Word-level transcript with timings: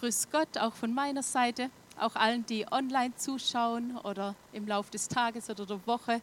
Grüß 0.00 0.28
Gott 0.32 0.56
auch 0.56 0.72
von 0.72 0.94
meiner 0.94 1.22
Seite, 1.22 1.68
auch 1.98 2.16
allen, 2.16 2.46
die 2.46 2.66
online 2.72 3.14
zuschauen 3.16 3.98
oder 3.98 4.34
im 4.54 4.66
Laufe 4.66 4.90
des 4.90 5.08
Tages 5.08 5.50
oder 5.50 5.66
der 5.66 5.86
Woche 5.86 6.22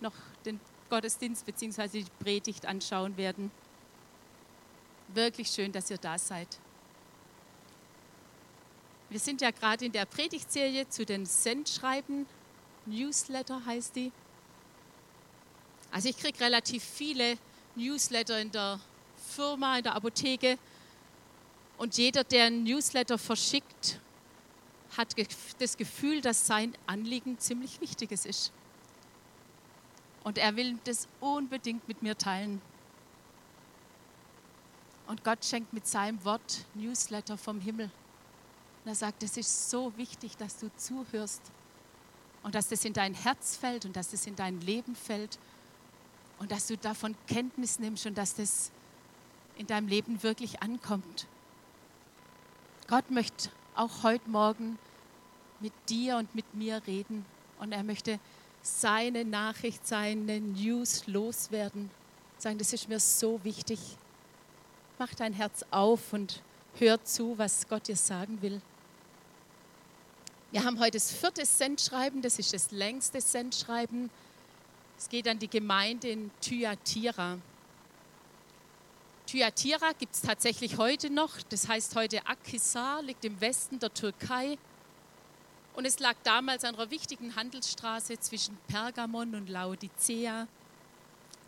noch 0.00 0.14
den 0.44 0.58
Gottesdienst 0.90 1.46
bzw. 1.46 2.02
die 2.02 2.06
Predigt 2.18 2.66
anschauen 2.66 3.16
werden. 3.16 3.52
Wirklich 5.14 5.48
schön, 5.48 5.70
dass 5.70 5.88
ihr 5.88 5.98
da 5.98 6.18
seid. 6.18 6.48
Wir 9.08 9.20
sind 9.20 9.40
ja 9.40 9.52
gerade 9.52 9.84
in 9.84 9.92
der 9.92 10.04
Predigtserie 10.04 10.88
zu 10.88 11.06
den 11.06 11.24
Sendschreiben. 11.24 12.26
Newsletter 12.86 13.64
heißt 13.64 13.94
die. 13.94 14.10
Also 15.92 16.08
ich 16.08 16.16
kriege 16.16 16.40
relativ 16.40 16.82
viele 16.82 17.38
Newsletter 17.76 18.40
in 18.40 18.50
der 18.50 18.80
Firma, 19.28 19.76
in 19.76 19.84
der 19.84 19.94
Apotheke. 19.94 20.58
Und 21.78 21.96
jeder, 21.96 22.24
der 22.24 22.46
einen 22.46 22.64
Newsletter 22.64 23.18
verschickt, 23.18 24.00
hat 24.96 25.14
das 25.58 25.76
Gefühl, 25.76 26.20
dass 26.20 26.46
sein 26.46 26.74
Anliegen 26.86 27.38
ziemlich 27.38 27.80
wichtiges 27.80 28.26
ist. 28.26 28.52
Und 30.22 30.38
er 30.38 30.54
will 30.56 30.78
das 30.84 31.08
unbedingt 31.20 31.88
mit 31.88 32.02
mir 32.02 32.16
teilen. 32.16 32.60
Und 35.06 35.24
Gott 35.24 35.44
schenkt 35.44 35.72
mit 35.72 35.86
seinem 35.86 36.24
Wort 36.24 36.64
Newsletter 36.74 37.36
vom 37.36 37.60
Himmel. 37.60 37.90
Und 38.84 38.88
er 38.90 38.94
sagt, 38.94 39.22
es 39.22 39.36
ist 39.36 39.70
so 39.70 39.96
wichtig, 39.96 40.36
dass 40.36 40.58
du 40.58 40.70
zuhörst 40.76 41.42
und 42.42 42.54
dass 42.54 42.68
das 42.68 42.84
in 42.84 42.92
dein 42.92 43.14
Herz 43.14 43.56
fällt 43.56 43.84
und 43.84 43.96
dass 43.96 44.10
das 44.10 44.26
in 44.26 44.36
dein 44.36 44.60
Leben 44.60 44.96
fällt 44.96 45.38
und 46.38 46.50
dass 46.50 46.66
du 46.66 46.76
davon 46.76 47.14
Kenntnis 47.26 47.78
nimmst 47.78 48.06
und 48.06 48.18
dass 48.18 48.34
das 48.34 48.70
in 49.56 49.66
deinem 49.66 49.88
Leben 49.88 50.22
wirklich 50.22 50.62
ankommt. 50.62 51.26
Gott 52.88 53.10
möchte 53.10 53.50
auch 53.74 54.02
heute 54.02 54.28
Morgen 54.28 54.78
mit 55.60 55.72
dir 55.88 56.16
und 56.16 56.34
mit 56.34 56.54
mir 56.54 56.82
reden 56.86 57.24
und 57.58 57.72
er 57.72 57.84
möchte 57.84 58.18
seine 58.60 59.24
Nachricht, 59.24 59.86
seine 59.86 60.40
News 60.40 61.06
loswerden. 61.06 61.90
Sagen, 62.38 62.58
das 62.58 62.72
ist 62.72 62.88
mir 62.88 63.00
so 63.00 63.42
wichtig. 63.44 63.78
Mach 64.98 65.14
dein 65.14 65.32
Herz 65.32 65.64
auf 65.70 66.12
und 66.12 66.42
hör 66.78 67.02
zu, 67.04 67.38
was 67.38 67.68
Gott 67.68 67.88
dir 67.88 67.96
sagen 67.96 68.42
will. 68.42 68.60
Wir 70.50 70.64
haben 70.64 70.78
heute 70.80 70.92
das 70.98 71.10
vierte 71.10 71.46
Sendschreiben, 71.46 72.20
das 72.20 72.38
ist 72.38 72.52
das 72.52 72.72
längste 72.72 73.20
Sendschreiben. 73.20 74.10
Es 74.98 75.08
geht 75.08 75.26
an 75.28 75.38
die 75.38 75.48
Gemeinde 75.48 76.08
in 76.08 76.30
Thyatira. 76.40 77.38
Thyatira 79.32 79.92
gibt 79.92 80.14
es 80.14 80.20
tatsächlich 80.20 80.76
heute 80.76 81.08
noch. 81.08 81.40
Das 81.48 81.66
heißt 81.66 81.96
heute 81.96 82.26
Akhisar, 82.26 83.00
liegt 83.00 83.24
im 83.24 83.40
Westen 83.40 83.78
der 83.78 83.94
Türkei. 83.94 84.58
Und 85.72 85.86
es 85.86 86.00
lag 86.00 86.16
damals 86.22 86.64
an 86.64 86.74
einer 86.74 86.90
wichtigen 86.90 87.34
Handelsstraße 87.34 88.18
zwischen 88.20 88.58
Pergamon 88.68 89.34
und 89.34 89.48
Laodicea. 89.48 90.46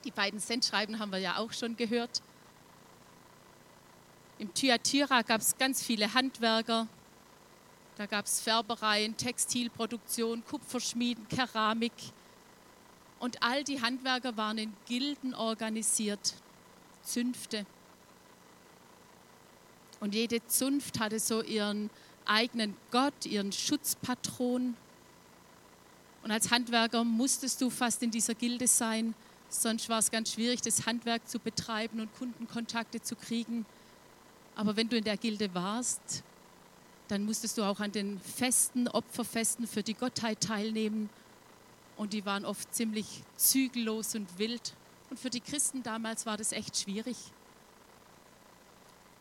Die 0.02 0.10
beiden 0.10 0.40
Sendschreiben 0.40 0.98
haben 0.98 1.12
wir 1.12 1.18
ja 1.18 1.36
auch 1.36 1.52
schon 1.52 1.76
gehört. 1.76 2.22
Im 4.38 4.54
Thyatira 4.54 5.20
gab 5.20 5.42
es 5.42 5.58
ganz 5.58 5.82
viele 5.82 6.14
Handwerker. 6.14 6.86
Da 7.98 8.06
gab 8.06 8.24
es 8.24 8.40
Färbereien, 8.40 9.14
Textilproduktion, 9.18 10.42
Kupferschmieden, 10.46 11.28
Keramik. 11.28 11.92
Und 13.18 13.42
all 13.42 13.62
die 13.62 13.82
Handwerker 13.82 14.38
waren 14.38 14.56
in 14.56 14.72
Gilden 14.86 15.34
organisiert, 15.34 16.32
Zünfte. 17.04 17.66
Und 20.00 20.14
jede 20.14 20.44
Zunft 20.46 21.00
hatte 21.00 21.18
so 21.18 21.42
ihren 21.42 21.90
eigenen 22.26 22.76
Gott, 22.90 23.26
ihren 23.26 23.52
Schutzpatron. 23.52 24.76
Und 26.22 26.30
als 26.30 26.50
Handwerker 26.50 27.04
musstest 27.04 27.60
du 27.60 27.70
fast 27.70 28.02
in 28.02 28.10
dieser 28.10 28.34
Gilde 28.34 28.66
sein, 28.66 29.14
sonst 29.48 29.88
war 29.88 29.98
es 29.98 30.10
ganz 30.10 30.32
schwierig, 30.32 30.62
das 30.62 30.86
Handwerk 30.86 31.28
zu 31.28 31.38
betreiben 31.38 32.00
und 32.00 32.14
Kundenkontakte 32.16 33.02
zu 33.02 33.14
kriegen. 33.14 33.66
Aber 34.56 34.76
wenn 34.76 34.88
du 34.88 34.96
in 34.96 35.04
der 35.04 35.16
Gilde 35.16 35.54
warst, 35.54 36.22
dann 37.08 37.24
musstest 37.24 37.58
du 37.58 37.62
auch 37.62 37.80
an 37.80 37.92
den 37.92 38.20
Festen, 38.20 38.88
Opferfesten 38.88 39.66
für 39.66 39.82
die 39.82 39.94
Gottheit 39.94 40.40
teilnehmen. 40.40 41.10
Und 41.96 42.12
die 42.12 42.24
waren 42.24 42.44
oft 42.44 42.74
ziemlich 42.74 43.22
zügellos 43.36 44.14
und 44.14 44.38
wild. 44.38 44.74
Und 45.14 45.20
für 45.20 45.30
die 45.30 45.40
Christen 45.40 45.84
damals 45.84 46.26
war 46.26 46.36
das 46.36 46.50
echt 46.50 46.76
schwierig. 46.76 47.16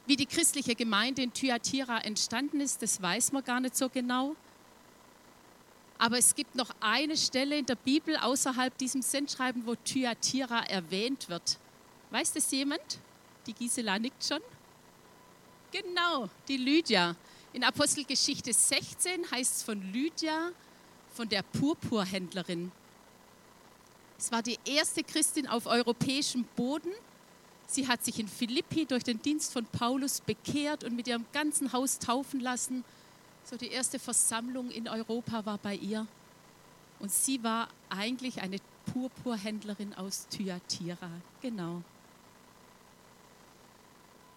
Wie 0.08 0.16
die 0.16 0.26
christliche 0.26 0.74
Gemeinde 0.74 1.22
in 1.22 1.32
Thyatira 1.32 2.00
entstanden 2.00 2.62
ist, 2.62 2.82
das 2.82 3.00
weiß 3.00 3.32
man 3.32 3.44
gar 3.44 3.60
nicht 3.60 3.78
so 3.78 3.90
genau. 3.90 4.36
Aber 6.00 6.18
es 6.18 6.34
gibt 6.34 6.56
noch 6.56 6.72
eine 6.80 7.16
Stelle 7.16 7.60
in 7.60 7.68
der 7.68 7.76
Bibel 7.76 8.18
außerhalb 8.18 8.76
diesem 8.80 9.04
Sendschreiben, 9.04 9.68
wo 9.68 9.76
Thyatira 9.76 10.64
erwähnt 10.64 11.30
wird. 11.30 11.60
Weiß 12.10 12.34
das 12.34 12.50
jemand? 12.50 12.98
Die 13.46 13.54
Gisela 13.54 14.00
nickt 14.00 14.26
schon. 14.26 14.42
Genau, 15.72 16.28
die 16.48 16.58
Lydia. 16.58 17.16
In 17.54 17.64
Apostelgeschichte 17.64 18.52
16 18.52 19.30
heißt 19.30 19.58
es 19.58 19.62
von 19.62 19.80
Lydia, 19.94 20.54
von 21.14 21.30
der 21.30 21.44
Purpurhändlerin. 21.44 22.72
Es 24.18 24.32
war 24.32 24.42
die 24.42 24.58
erste 24.66 25.04
Christin 25.04 25.48
auf 25.48 25.66
europäischem 25.66 26.46
Boden 26.56 26.92
Sie 27.74 27.88
hat 27.88 28.04
sich 28.04 28.20
in 28.20 28.28
Philippi 28.28 28.86
durch 28.86 29.04
den 29.04 29.20
Dienst 29.22 29.52
von 29.52 29.66
Paulus 29.66 30.22
bekehrt 30.22 30.84
und 30.84 30.96
mit 30.96 31.08
ihrem 31.08 31.26
ganzen 31.34 31.74
Haus 31.74 31.98
taufen 31.98 32.40
lassen. 32.40 32.84
So 33.44 33.58
die 33.58 33.70
erste 33.70 33.98
Versammlung 33.98 34.70
in 34.70 34.88
Europa 34.88 35.46
war 35.46 35.58
bei 35.58 35.76
ihr. 35.76 36.06
Und 37.00 37.12
sie 37.12 37.44
war 37.44 37.68
eigentlich 37.90 38.42
eine 38.42 38.58
Purpurhändlerin 38.94 39.94
aus 39.96 40.28
Thyatira. 40.28 41.10
Genau. 41.42 41.82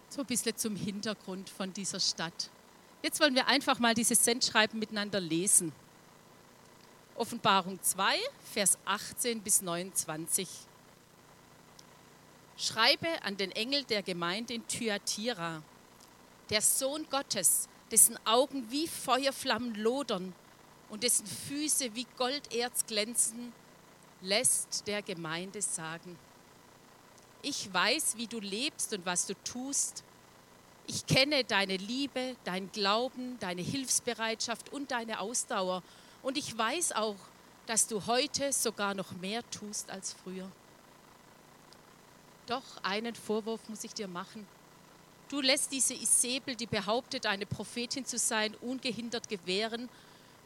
So 0.09 0.21
ein 0.21 0.25
bisschen 0.25 0.57
zum 0.57 0.75
Hintergrund 0.75 1.49
von 1.49 1.71
dieser 1.73 1.99
Stadt. 1.99 2.49
Jetzt 3.03 3.19
wollen 3.19 3.35
wir 3.35 3.47
einfach 3.47 3.77
mal 3.77 3.93
dieses 3.93 4.23
Sendschreiben 4.25 4.79
miteinander 4.79 5.19
lesen. 5.19 5.71
Offenbarung 7.17 7.81
2, 7.81 8.15
Vers 8.53 8.77
18 8.85 9.41
bis 9.41 9.63
29. 9.63 10.47
Schreibe 12.55 13.07
an 13.23 13.35
den 13.37 13.51
Engel 13.53 13.83
der 13.85 14.03
Gemeinde 14.03 14.53
in 14.53 14.67
Thyatira, 14.67 15.63
der 16.51 16.61
Sohn 16.61 17.07
Gottes, 17.09 17.69
dessen 17.89 18.19
Augen 18.23 18.69
wie 18.69 18.87
Feuerflammen 18.87 19.73
lodern 19.73 20.31
und 20.89 21.01
dessen 21.01 21.25
Füße 21.25 21.95
wie 21.95 22.05
Golderz 22.17 22.85
glänzen, 22.85 23.51
lässt 24.21 24.85
der 24.85 25.01
Gemeinde 25.01 25.63
sagen, 25.63 26.19
ich 27.41 27.73
weiß, 27.73 28.17
wie 28.17 28.27
du 28.27 28.39
lebst 28.39 28.93
und 28.93 29.07
was 29.07 29.25
du 29.25 29.33
tust. 29.43 30.03
Ich 30.85 31.07
kenne 31.07 31.43
deine 31.43 31.77
Liebe, 31.77 32.35
dein 32.43 32.71
Glauben, 32.71 33.39
deine 33.39 33.63
Hilfsbereitschaft 33.63 34.71
und 34.71 34.91
deine 34.91 35.19
Ausdauer. 35.19 35.81
Und 36.27 36.37
ich 36.37 36.57
weiß 36.57 36.91
auch, 36.91 37.15
dass 37.67 37.87
du 37.87 38.05
heute 38.05 38.51
sogar 38.51 38.93
noch 38.93 39.13
mehr 39.13 39.49
tust 39.49 39.89
als 39.89 40.11
früher. 40.11 40.51
Doch 42.47 42.83
einen 42.83 43.15
Vorwurf 43.15 43.61
muss 43.69 43.85
ich 43.85 43.93
dir 43.93 44.09
machen. 44.09 44.45
Du 45.29 45.39
lässt 45.39 45.71
diese 45.71 45.93
Isabel, 45.93 46.57
die 46.57 46.65
behauptet, 46.65 47.25
eine 47.25 47.45
Prophetin 47.45 48.03
zu 48.03 48.17
sein, 48.17 48.55
ungehindert 48.55 49.29
gewähren 49.29 49.87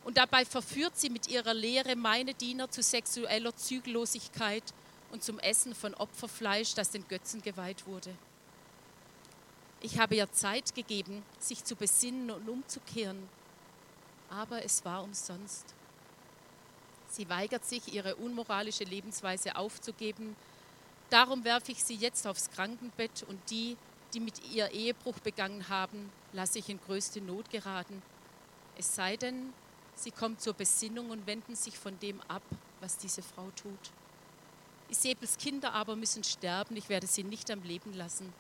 und 0.04 0.18
dabei 0.18 0.46
verführt 0.46 1.00
sie 1.00 1.10
mit 1.10 1.28
ihrer 1.28 1.56
Lehre 1.56 1.96
meine 1.96 2.36
Diener 2.36 2.70
zu 2.70 2.84
sexueller 2.84 3.56
Zügellosigkeit 3.56 4.76
und 5.12 5.24
zum 5.24 5.40
Essen 5.40 5.74
von 5.74 5.96
Opferfleisch, 5.96 6.76
das 6.76 6.92
den 6.92 7.08
Götzen 7.08 7.42
geweiht 7.42 7.88
wurde. 7.88 8.14
Ich 9.82 9.98
habe 9.98 10.14
ihr 10.14 10.32
Zeit 10.32 10.76
gegeben, 10.76 11.24
sich 11.40 11.64
zu 11.64 11.76
besinnen 11.76 12.30
und 12.30 12.48
umzukehren, 12.48 13.28
aber 14.32 14.66
es 14.66 14.84
war 14.86 15.04
umsonst. 15.04 15.76
Sie 17.10 17.30
weigert 17.30 17.66
sich, 17.66 17.94
ihre 17.94 18.16
unmoralische 18.16 18.86
Lebensweise 18.86 19.56
aufzugeben, 19.56 20.36
Darum 21.12 21.44
werfe 21.44 21.74
ich 21.74 21.84
sie 21.84 21.96
jetzt 21.96 22.26
aufs 22.26 22.50
Krankenbett 22.52 23.24
und 23.24 23.38
die, 23.50 23.76
die 24.14 24.22
mit 24.22 24.50
ihr 24.54 24.72
Ehebruch 24.72 25.20
begangen 25.20 25.68
haben, 25.68 26.10
lasse 26.32 26.60
ich 26.60 26.70
in 26.70 26.80
größte 26.80 27.20
Not 27.20 27.50
geraten. 27.50 28.02
Es 28.78 28.96
sei 28.96 29.18
denn, 29.18 29.52
sie 29.94 30.12
kommen 30.12 30.40
zur 30.40 30.54
Besinnung 30.54 31.10
und 31.10 31.28
wenden 31.28 31.54
sich 31.54 31.78
von 31.78 32.00
dem 32.00 32.22
ab, 32.30 32.44
was 32.80 32.98
diese 32.98 33.22
Frau 33.22 33.50
tut. 33.58 33.92
Isabels 34.90 35.38
Kinder 35.38 35.74
aber 35.74 35.98
müssen 35.98 36.24
sterben, 36.24 36.78
ich 36.78 36.88
werde 36.88 37.08
sie 37.08 37.24
nicht 37.24 37.52
am 37.52 37.62
Leben 37.64 37.94
lassen. 37.94 38.34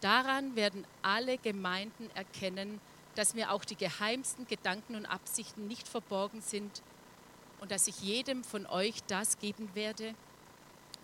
Daran 0.00 0.56
werden 0.56 0.86
alle 1.02 1.36
Gemeinden 1.36 2.08
erkennen, 2.14 2.80
dass 3.16 3.34
mir 3.34 3.50
auch 3.50 3.64
die 3.64 3.76
geheimsten 3.76 4.46
Gedanken 4.46 4.94
und 4.94 5.06
Absichten 5.06 5.66
nicht 5.66 5.88
verborgen 5.88 6.40
sind 6.40 6.82
und 7.60 7.70
dass 7.70 7.88
ich 7.88 7.98
jedem 8.00 8.44
von 8.44 8.66
euch 8.66 9.02
das 9.08 9.38
geben 9.38 9.68
werde, 9.74 10.14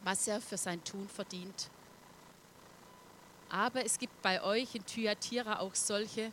was 0.05 0.29
er 0.29 0.41
für 0.41 0.59
sein 0.59 0.85
Tun 0.85 1.09
verdient. 1.09 1.70
Aber 3.49 3.85
es 3.85 3.99
gibt 3.99 4.23
bei 4.23 4.43
euch 4.43 4.75
in 4.75 4.85
Thyatira 4.87 5.59
auch 5.61 5.75
solche, 5.75 6.32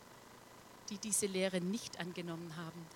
die 0.90 0.98
diese 0.98 1.26
Lehre 1.26 1.60
nicht 1.60 1.98
angenommen 1.98 2.54
haben 2.56 2.86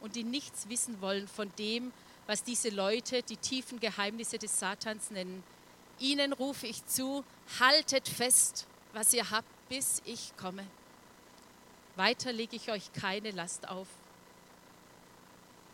und 0.00 0.16
die 0.16 0.24
nichts 0.24 0.68
wissen 0.68 1.00
wollen 1.00 1.28
von 1.28 1.50
dem, 1.58 1.92
was 2.26 2.42
diese 2.42 2.70
Leute 2.70 3.22
die 3.22 3.36
tiefen 3.36 3.80
Geheimnisse 3.80 4.38
des 4.38 4.58
Satans 4.58 5.10
nennen. 5.10 5.42
Ihnen 5.98 6.32
rufe 6.32 6.66
ich 6.66 6.84
zu, 6.86 7.24
haltet 7.60 8.08
fest, 8.08 8.66
was 8.92 9.12
ihr 9.12 9.30
habt, 9.30 9.48
bis 9.68 10.02
ich 10.04 10.36
komme. 10.36 10.66
Weiter 11.96 12.32
lege 12.32 12.56
ich 12.56 12.70
euch 12.70 12.92
keine 12.92 13.30
Last 13.30 13.68
auf. 13.68 13.88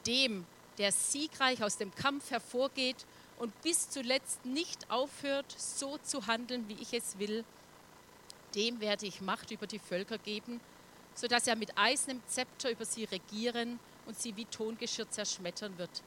Dem, 0.06 0.46
der 0.78 0.92
siegreich 0.92 1.62
aus 1.62 1.76
dem 1.76 1.94
Kampf 1.94 2.30
hervorgeht 2.30 3.04
und 3.38 3.60
bis 3.62 3.90
zuletzt 3.90 4.44
nicht 4.44 4.90
aufhört, 4.90 5.52
so 5.58 5.98
zu 5.98 6.26
handeln, 6.26 6.68
wie 6.68 6.80
ich 6.80 6.94
es 6.94 7.18
will, 7.18 7.44
dem 8.54 8.80
werde 8.80 9.06
ich 9.06 9.20
Macht 9.20 9.50
über 9.50 9.66
die 9.66 9.78
Völker 9.78 10.18
geben, 10.18 10.60
sodass 11.14 11.46
er 11.46 11.56
mit 11.56 11.76
eisernem 11.76 12.22
Zepter 12.26 12.70
über 12.70 12.84
sie 12.84 13.04
regieren 13.04 13.78
und 14.06 14.18
sie 14.18 14.36
wie 14.36 14.44
Tongeschirr 14.44 15.10
zerschmettern 15.10 15.76
wird. 15.78 16.02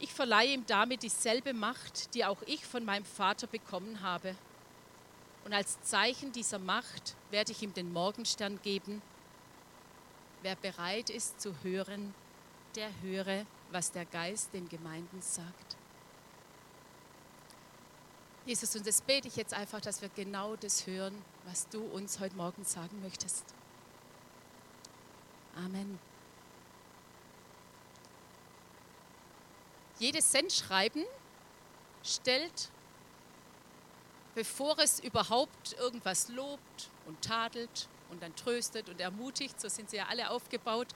Ich 0.00 0.12
verleihe 0.12 0.54
ihm 0.54 0.66
damit 0.66 1.02
dieselbe 1.02 1.52
Macht, 1.54 2.14
die 2.14 2.24
auch 2.24 2.42
ich 2.46 2.64
von 2.64 2.84
meinem 2.84 3.04
Vater 3.04 3.46
bekommen 3.46 4.00
habe. 4.00 4.34
Und 5.44 5.52
als 5.52 5.80
Zeichen 5.82 6.32
dieser 6.32 6.58
Macht 6.58 7.14
werde 7.30 7.52
ich 7.52 7.62
ihm 7.62 7.74
den 7.74 7.92
Morgenstern 7.92 8.60
geben. 8.62 9.02
Wer 10.42 10.56
bereit 10.56 11.10
ist 11.10 11.40
zu 11.40 11.54
hören, 11.62 12.14
der 12.76 12.90
höre, 13.02 13.46
was 13.70 13.92
der 13.92 14.04
Geist 14.06 14.52
den 14.52 14.68
Gemeinden 14.68 15.20
sagt. 15.20 15.76
Jesus, 18.46 18.76
und 18.76 18.86
das 18.86 19.00
bete 19.00 19.28
ich 19.28 19.36
jetzt 19.36 19.54
einfach, 19.54 19.80
dass 19.80 20.02
wir 20.02 20.10
genau 20.10 20.54
das 20.56 20.86
hören, 20.86 21.14
was 21.46 21.68
du 21.68 21.82
uns 21.82 22.20
heute 22.20 22.36
Morgen 22.36 22.64
sagen 22.64 23.00
möchtest. 23.02 23.44
Amen. 25.56 25.98
Jedes 29.98 30.30
Sendschreiben 30.30 31.04
stellt, 32.02 32.70
bevor 34.34 34.78
es 34.78 35.00
überhaupt 35.00 35.74
irgendwas 35.78 36.28
lobt 36.28 36.90
und 37.06 37.20
tadelt 37.22 37.88
und 38.10 38.22
dann 38.22 38.34
tröstet 38.36 38.88
und 38.88 39.00
ermutigt, 39.00 39.60
so 39.60 39.68
sind 39.68 39.90
sie 39.90 39.96
ja 39.96 40.06
alle 40.06 40.30
aufgebaut, 40.30 40.88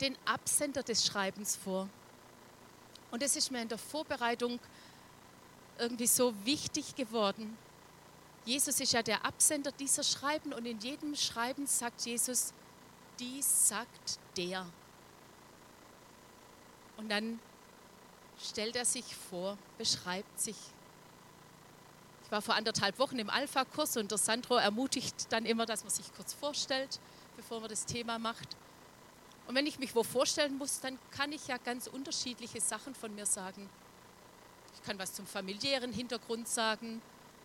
den 0.00 0.16
Absender 0.24 0.82
des 0.82 1.06
Schreibens 1.06 1.56
vor. 1.56 1.88
Und 3.10 3.22
es 3.22 3.36
ist 3.36 3.50
mir 3.50 3.62
in 3.62 3.68
der 3.68 3.78
Vorbereitung 3.78 4.58
irgendwie 5.78 6.06
so 6.06 6.34
wichtig 6.44 6.94
geworden. 6.94 7.56
Jesus 8.44 8.80
ist 8.80 8.92
ja 8.92 9.02
der 9.02 9.24
Absender 9.24 9.70
dieser 9.72 10.02
Schreiben 10.02 10.52
und 10.52 10.66
in 10.66 10.78
jedem 10.80 11.14
Schreiben 11.14 11.66
sagt 11.66 12.02
Jesus, 12.02 12.52
dies 13.18 13.68
sagt 13.68 14.18
der. 14.36 14.66
Und 16.96 17.08
dann 17.08 17.38
stellt 18.40 18.76
er 18.76 18.84
sich 18.84 19.14
vor, 19.14 19.56
beschreibt 19.78 20.40
sich. 20.40 20.56
War 22.32 22.40
vor 22.40 22.54
anderthalb 22.54 22.98
Wochen 22.98 23.18
im 23.18 23.28
Alpha-Kurs 23.28 23.98
und 23.98 24.10
der 24.10 24.16
Sandro 24.16 24.56
ermutigt 24.56 25.30
dann 25.30 25.44
immer, 25.44 25.66
dass 25.66 25.84
man 25.84 25.90
sich 25.90 26.10
kurz 26.14 26.32
vorstellt, 26.32 26.98
bevor 27.36 27.60
man 27.60 27.68
das 27.68 27.84
Thema 27.84 28.18
macht. 28.18 28.56
Und 29.46 29.54
wenn 29.54 29.66
ich 29.66 29.78
mich 29.78 29.94
wo 29.94 30.02
vorstellen 30.02 30.56
muss, 30.56 30.80
dann 30.80 30.98
kann 31.10 31.30
ich 31.32 31.48
ja 31.48 31.58
ganz 31.58 31.88
unterschiedliche 31.88 32.58
Sachen 32.58 32.94
von 32.94 33.14
mir 33.14 33.26
sagen. 33.26 33.68
Ich 34.74 34.82
kann 34.82 34.98
was 34.98 35.12
zum 35.12 35.26
familiären 35.26 35.92
Hintergrund 35.92 36.48
sagen, 36.48 37.02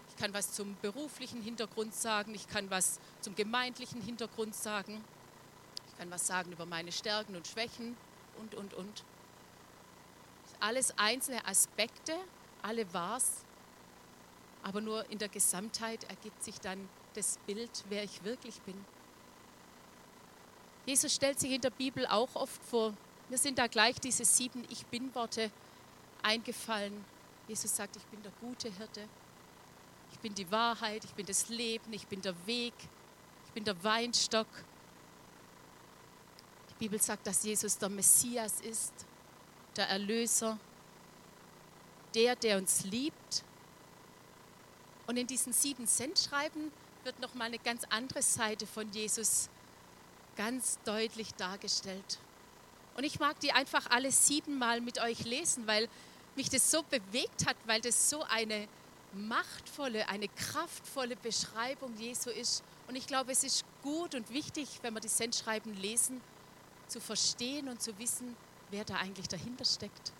ich 0.07 0.15
kann 0.15 0.33
was 0.33 0.53
zum 0.53 0.77
beruflichen 0.81 1.41
Hintergrund 1.41 1.93
sagen, 1.93 2.33
ich 2.33 2.47
kann 2.47 2.69
was 2.69 3.01
zum 3.19 3.35
gemeindlichen 3.35 4.01
Hintergrund 4.01 4.55
sagen, 4.55 5.03
ich 5.89 5.97
kann 5.97 6.09
was 6.11 6.25
sagen 6.27 6.53
über 6.53 6.65
meine 6.65 6.93
Stärken 6.93 7.35
und 7.35 7.45
Schwächen 7.45 7.97
und, 8.39 8.55
und, 8.55 8.73
und. 8.73 9.03
Alles 10.61 10.97
einzelne 10.97 11.45
Aspekte, 11.45 12.13
alle 12.61 12.93
war's, 12.93 13.43
aber 14.67 14.81
nur 14.81 15.09
in 15.09 15.17
der 15.17 15.29
Gesamtheit 15.29 16.03
ergibt 16.09 16.43
sich 16.43 16.59
dann 16.59 16.89
das 17.13 17.37
Bild, 17.47 17.85
wer 17.87 18.03
ich 18.03 18.25
wirklich 18.25 18.59
bin. 18.63 18.75
Jesus 20.85 21.15
stellt 21.15 21.39
sich 21.39 21.51
in 21.51 21.61
der 21.61 21.69
Bibel 21.69 22.05
auch 22.05 22.35
oft 22.35 22.61
vor. 22.65 22.93
Mir 23.29 23.37
sind 23.37 23.59
da 23.59 23.67
gleich 23.67 23.97
diese 24.01 24.25
sieben 24.25 24.65
Ich 24.69 24.85
bin-Worte 24.87 25.51
eingefallen. 26.21 27.05
Jesus 27.47 27.73
sagt, 27.73 27.95
ich 27.95 28.03
bin 28.07 28.21
der 28.23 28.33
gute 28.41 28.69
Hirte, 28.69 29.07
ich 30.11 30.19
bin 30.19 30.35
die 30.35 30.51
Wahrheit, 30.51 31.05
ich 31.05 31.13
bin 31.13 31.25
das 31.25 31.47
Leben, 31.47 31.93
ich 31.93 32.05
bin 32.07 32.21
der 32.21 32.35
Weg, 32.45 32.73
ich 33.45 33.53
bin 33.53 33.63
der 33.63 33.81
Weinstock. 33.85 34.47
Die 36.71 36.75
Bibel 36.79 37.01
sagt, 37.01 37.25
dass 37.25 37.41
Jesus 37.41 37.77
der 37.77 37.87
Messias 37.87 38.59
ist, 38.59 38.93
der 39.77 39.87
Erlöser, 39.87 40.59
der, 42.13 42.35
der 42.35 42.57
uns 42.57 42.83
liebt. 42.83 43.45
Und 45.07 45.17
in 45.17 45.25
diesen 45.25 45.53
sieben 45.53 45.87
Cent-Schreiben 45.87 46.71
wird 47.03 47.19
nochmal 47.19 47.47
eine 47.47 47.59
ganz 47.59 47.83
andere 47.89 48.21
Seite 48.21 48.67
von 48.67 48.91
Jesus 48.91 49.49
ganz 50.35 50.79
deutlich 50.85 51.33
dargestellt. 51.33 52.19
Und 52.95 53.03
ich 53.03 53.19
mag 53.19 53.39
die 53.39 53.51
einfach 53.51 53.89
alle 53.89 54.11
siebenmal 54.11 54.81
mit 54.81 54.99
euch 55.01 55.23
lesen, 55.23 55.67
weil 55.67 55.87
mich 56.35 56.49
das 56.49 56.69
so 56.69 56.83
bewegt 56.83 57.47
hat, 57.47 57.57
weil 57.65 57.81
das 57.81 58.09
so 58.09 58.23
eine 58.23 58.67
machtvolle, 59.13 60.07
eine 60.09 60.27
kraftvolle 60.27 61.15
Beschreibung 61.15 61.95
Jesu 61.97 62.29
ist. 62.29 62.63
Und 62.87 62.95
ich 62.95 63.07
glaube, 63.07 63.31
es 63.31 63.43
ist 63.43 63.65
gut 63.83 64.15
und 64.15 64.31
wichtig, 64.31 64.67
wenn 64.81 64.93
wir 64.93 64.99
die 64.99 65.07
Sendschreiben 65.07 65.73
lesen, 65.75 66.21
zu 66.87 66.99
verstehen 66.99 67.69
und 67.69 67.81
zu 67.81 67.97
wissen, 67.99 68.35
wer 68.71 68.85
da 68.85 68.95
eigentlich 68.95 69.27
dahinter 69.27 69.65
steckt. 69.65 70.11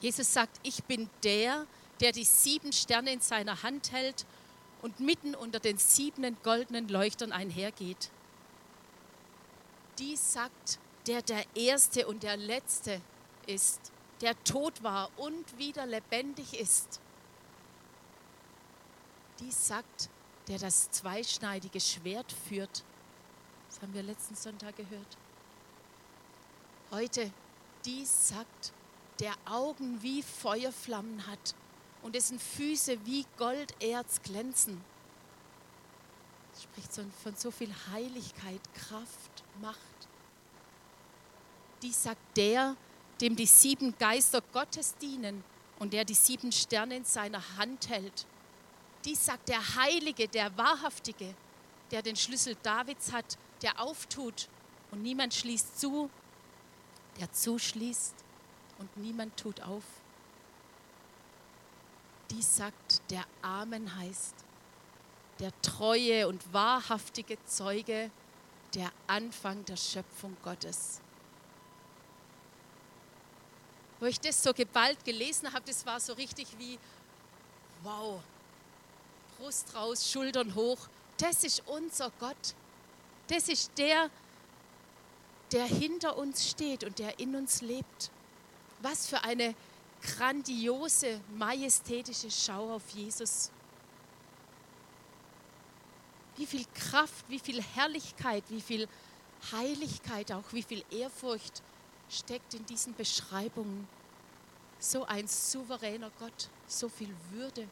Jesus 0.00 0.32
sagt, 0.32 0.58
ich 0.62 0.84
bin 0.84 1.08
der, 1.22 1.52
der 1.52 1.66
die 2.00 2.24
sieben 2.24 2.72
Sterne 2.72 3.12
in 3.12 3.20
seiner 3.20 3.62
Hand 3.62 3.92
hält 3.92 4.26
und 4.82 5.00
mitten 5.00 5.34
unter 5.34 5.60
den 5.60 5.78
sieben 5.78 6.36
goldenen 6.42 6.88
Leuchtern 6.88 7.32
einhergeht. 7.32 8.10
Dies 9.98 10.32
sagt 10.32 10.78
der 11.06 11.22
der 11.22 11.44
Erste 11.54 12.06
und 12.06 12.22
der 12.22 12.36
Letzte 12.36 13.00
ist 13.46 13.92
der 14.20 14.42
tot 14.44 14.82
war 14.82 15.10
und 15.18 15.58
wieder 15.58 15.86
lebendig 15.86 16.58
ist. 16.58 17.00
Dies 19.40 19.66
sagt, 19.66 20.08
der 20.48 20.58
das 20.58 20.90
zweischneidige 20.90 21.80
Schwert 21.80 22.32
führt. 22.48 22.84
Das 23.68 23.82
haben 23.82 23.92
wir 23.92 24.02
letzten 24.02 24.34
Sonntag 24.34 24.76
gehört. 24.76 25.18
Heute, 26.90 27.30
dies 27.84 28.28
sagt, 28.28 28.72
der 29.20 29.34
Augen 29.44 30.02
wie 30.02 30.22
Feuerflammen 30.22 31.26
hat 31.26 31.54
und 32.04 32.14
dessen 32.14 32.38
Füße 32.38 33.04
wie 33.06 33.24
Golderz 33.38 34.22
glänzen. 34.22 34.80
Das 36.52 36.62
spricht 36.62 36.92
von 37.22 37.34
so 37.34 37.50
viel 37.50 37.74
Heiligkeit, 37.92 38.60
Kraft, 38.74 39.42
Macht. 39.60 39.80
Dies 41.82 42.02
sagt 42.04 42.36
der, 42.36 42.76
dem 43.20 43.34
die 43.34 43.46
sieben 43.46 43.96
Geister 43.98 44.42
Gottes 44.52 44.94
dienen 44.96 45.42
und 45.78 45.92
der 45.94 46.04
die 46.04 46.14
sieben 46.14 46.52
Sterne 46.52 46.96
in 46.96 47.04
seiner 47.04 47.56
Hand 47.56 47.88
hält. 47.88 48.26
Dies 49.04 49.24
sagt 49.24 49.48
der 49.48 49.74
Heilige, 49.76 50.28
der 50.28 50.56
Wahrhaftige, 50.58 51.34
der 51.90 52.02
den 52.02 52.16
Schlüssel 52.16 52.56
Davids 52.62 53.12
hat, 53.12 53.38
der 53.62 53.80
auftut 53.80 54.48
und 54.90 55.02
niemand 55.02 55.32
schließt 55.32 55.80
zu, 55.80 56.10
der 57.18 57.32
zuschließt 57.32 58.14
und 58.78 58.94
niemand 58.98 59.36
tut 59.38 59.62
auf. 59.62 59.84
Dies 62.34 62.56
sagt 62.56 63.02
der 63.10 63.24
Amen 63.42 63.96
heißt, 63.96 64.34
der 65.38 65.52
treue 65.62 66.28
und 66.28 66.52
wahrhaftige 66.52 67.38
Zeuge, 67.46 68.10
der 68.74 68.90
Anfang 69.06 69.64
der 69.64 69.76
Schöpfung 69.76 70.36
Gottes 70.42 71.00
wo 74.04 74.08
ich 74.08 74.20
das 74.20 74.42
so 74.42 74.52
geballt 74.52 75.02
gelesen 75.02 75.50
habe, 75.50 75.64
das 75.64 75.86
war 75.86 75.98
so 75.98 76.12
richtig 76.12 76.46
wie, 76.58 76.78
wow, 77.82 78.20
Brust 79.38 79.74
raus, 79.74 80.10
Schultern 80.10 80.54
hoch. 80.54 80.76
Das 81.16 81.42
ist 81.42 81.62
unser 81.66 82.10
Gott. 82.20 82.54
Das 83.28 83.48
ist 83.48 83.72
der, 83.78 84.10
der 85.52 85.64
hinter 85.64 86.18
uns 86.18 86.46
steht 86.50 86.84
und 86.84 86.98
der 86.98 87.18
in 87.18 87.34
uns 87.34 87.62
lebt. 87.62 88.10
Was 88.82 89.06
für 89.06 89.24
eine 89.24 89.54
grandiose, 90.04 91.20
majestätische 91.36 92.30
Schau 92.30 92.74
auf 92.74 92.88
Jesus. 92.90 93.50
Wie 96.36 96.46
viel 96.46 96.64
Kraft, 96.74 97.24
wie 97.28 97.38
viel 97.38 97.62
Herrlichkeit, 97.62 98.44
wie 98.48 98.60
viel 98.60 98.88
Heiligkeit, 99.52 100.32
auch 100.32 100.52
wie 100.52 100.62
viel 100.62 100.84
Ehrfurcht 100.90 101.62
steckt 102.08 102.54
in 102.54 102.66
diesen 102.66 102.94
Beschreibungen. 102.94 103.88
So 104.78 105.04
ein 105.04 105.26
souveräner 105.26 106.10
Gott, 106.18 106.50
so 106.66 106.88
viel 106.88 107.14
Würde. 107.30 107.68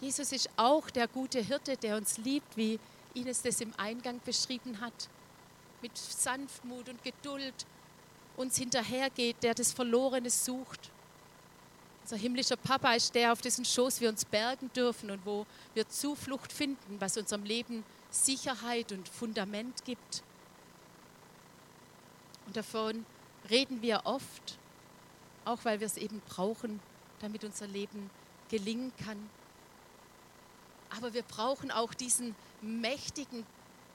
Jesus 0.00 0.32
ist 0.32 0.48
auch 0.56 0.88
der 0.90 1.08
gute 1.08 1.40
Hirte, 1.40 1.76
der 1.76 1.96
uns 1.96 2.16
liebt, 2.18 2.56
wie 2.56 2.78
Ines 3.14 3.42
das 3.42 3.60
im 3.60 3.72
Eingang 3.76 4.20
beschrieben 4.24 4.80
hat. 4.80 5.08
Mit 5.82 5.96
Sanftmut 5.96 6.88
und 6.88 7.02
Geduld 7.02 7.66
uns 8.36 8.56
hinterhergeht, 8.56 9.42
der 9.42 9.54
das 9.54 9.72
Verlorene 9.72 10.30
sucht. 10.30 10.90
Unser 12.02 12.16
himmlischer 12.16 12.56
Papa 12.56 12.94
ist 12.94 13.14
der, 13.14 13.32
auf 13.32 13.40
dessen 13.40 13.64
Schoß 13.64 14.00
wir 14.00 14.08
uns 14.08 14.24
bergen 14.24 14.70
dürfen 14.72 15.10
und 15.10 15.24
wo 15.24 15.46
wir 15.74 15.88
Zuflucht 15.88 16.52
finden, 16.52 17.00
was 17.00 17.16
unserem 17.16 17.44
Leben 17.44 17.84
Sicherheit 18.10 18.92
und 18.92 19.08
Fundament 19.08 19.84
gibt. 19.84 20.22
Und 22.46 22.56
davon 22.56 23.06
reden 23.48 23.80
wir 23.82 24.02
oft, 24.04 24.58
auch 25.44 25.64
weil 25.64 25.80
wir 25.80 25.86
es 25.86 25.96
eben 25.96 26.20
brauchen, 26.20 26.80
damit 27.20 27.44
unser 27.44 27.66
Leben 27.66 28.10
gelingen 28.48 28.92
kann. 29.04 29.30
Aber 30.96 31.14
wir 31.14 31.22
brauchen 31.22 31.70
auch 31.70 31.94
diesen 31.94 32.34
mächtigen 32.60 33.46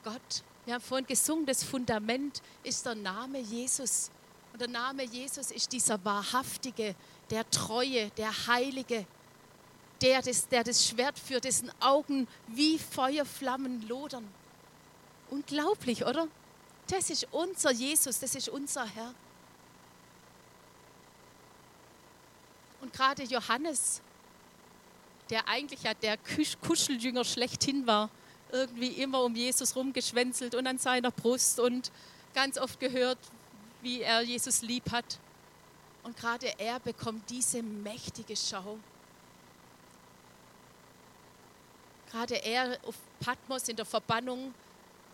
Gott. 0.04 0.44
Wir 0.64 0.76
haben 0.76 0.82
vorhin 0.82 1.06
gesungen, 1.06 1.46
das 1.46 1.64
Fundament 1.64 2.42
ist 2.64 2.86
der 2.86 2.96
Name 2.96 3.40
Jesus. 3.40 4.10
Und 4.56 4.62
der 4.62 4.70
Name 4.70 5.04
Jesus 5.04 5.52
ist 5.52 5.74
dieser 5.74 6.06
wahrhaftige, 6.06 6.96
der 7.30 7.50
treue, 7.50 8.10
der 8.12 8.48
heilige, 8.48 9.06
der 10.02 10.22
das, 10.22 10.48
der 10.48 10.64
das 10.64 10.88
Schwert 10.88 11.20
führt, 11.20 11.44
dessen 11.44 11.70
Augen 11.82 12.26
wie 12.48 12.80
Feuerflammen 12.80 13.86
lodern. 13.90 14.26
Unglaublich, 15.30 16.06
oder? 16.06 16.30
Das 16.88 17.10
ist 17.10 17.28
unser 17.32 17.72
Jesus, 17.72 18.20
das 18.20 18.34
ist 18.34 18.48
unser 18.48 18.86
Herr. 18.86 19.14
Und 22.80 22.94
gerade 22.94 23.24
Johannes, 23.24 24.02
der 25.32 25.50
eigentlich 25.50 25.84
ja 25.84 25.94
der 25.96 26.18
Kuscheljünger 26.66 27.26
schlechthin 27.26 27.86
war, 27.88 28.10
irgendwie 28.54 29.02
immer 29.02 29.22
um 29.22 29.36
Jesus 29.36 29.76
rumgeschwänzelt 29.76 30.56
und 30.56 30.66
an 30.66 30.78
seiner 30.78 31.12
Brust 31.12 31.60
und 31.60 31.92
ganz 32.34 32.58
oft 32.58 32.80
gehört, 32.80 33.18
wie 33.86 34.02
er 34.02 34.22
Jesus 34.24 34.64
lieb 34.64 34.92
hat. 34.92 35.20
Und 36.02 36.18
gerade 36.18 36.48
er 36.58 36.80
bekommt 36.80 37.30
diese 37.30 37.62
mächtige 37.62 38.36
Schau. 38.36 38.80
Gerade 42.10 42.44
er 42.44 42.80
auf 42.86 42.96
Patmos 43.20 43.68
in 43.68 43.76
der 43.76 43.86
Verbannung, 43.86 44.56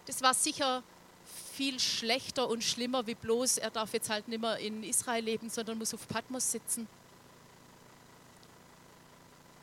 das 0.06 0.22
war 0.22 0.34
sicher 0.34 0.84
viel 1.54 1.80
schlechter 1.80 2.48
und 2.48 2.64
schlimmer 2.64 3.06
wie 3.08 3.16
bloß, 3.16 3.58
er 3.58 3.72
darf 3.72 3.94
jetzt 3.94 4.10
halt 4.10 4.28
nicht 4.30 4.42
mehr 4.42 4.58
in 4.58 4.84
Israel 4.84 5.24
leben, 5.24 5.50
sondern 5.50 5.78
muss 5.78 5.94
auf 5.94 6.08
Patmos 6.08 6.50
sitzen. 6.50 6.88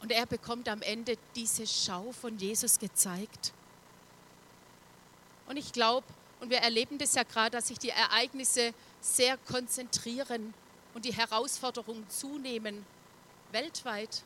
Und 0.02 0.12
er 0.12 0.26
bekommt 0.26 0.68
am 0.68 0.82
Ende 0.82 1.16
diese 1.34 1.66
Schau 1.66 2.12
von 2.12 2.36
Jesus 2.36 2.78
gezeigt. 2.78 3.54
Und 5.46 5.56
ich 5.56 5.72
glaube, 5.72 6.06
und 6.40 6.50
wir 6.50 6.58
erleben 6.58 6.98
das 6.98 7.14
ja 7.14 7.22
gerade, 7.22 7.50
dass 7.50 7.68
sich 7.68 7.78
die 7.78 7.90
Ereignisse 7.90 8.72
sehr 9.00 9.36
konzentrieren 9.36 10.54
und 10.94 11.04
die 11.04 11.14
Herausforderungen 11.14 12.08
zunehmen, 12.08 12.84
weltweit, 13.52 14.22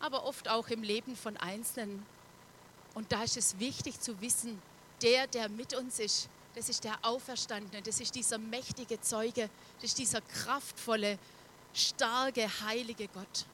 aber 0.00 0.24
oft 0.24 0.48
auch 0.48 0.68
im 0.68 0.82
Leben 0.82 1.16
von 1.16 1.36
Einzelnen. 1.36 2.04
Und 2.94 3.12
da 3.12 3.22
ist 3.22 3.36
es 3.36 3.58
wichtig 3.58 4.00
zu 4.00 4.20
wissen, 4.20 4.60
der, 5.02 5.26
der 5.26 5.48
mit 5.48 5.74
uns 5.74 5.98
ist, 5.98 6.28
das 6.54 6.68
ist 6.68 6.84
der 6.84 6.98
Auferstandene, 7.02 7.82
das 7.82 8.00
ist 8.00 8.14
dieser 8.14 8.38
mächtige 8.38 9.00
Zeuge, 9.00 9.48
das 9.76 9.90
ist 9.90 9.98
dieser 9.98 10.20
kraftvolle, 10.20 11.18
starke, 11.72 12.48
heilige 12.64 13.06
Gott. 13.08 13.46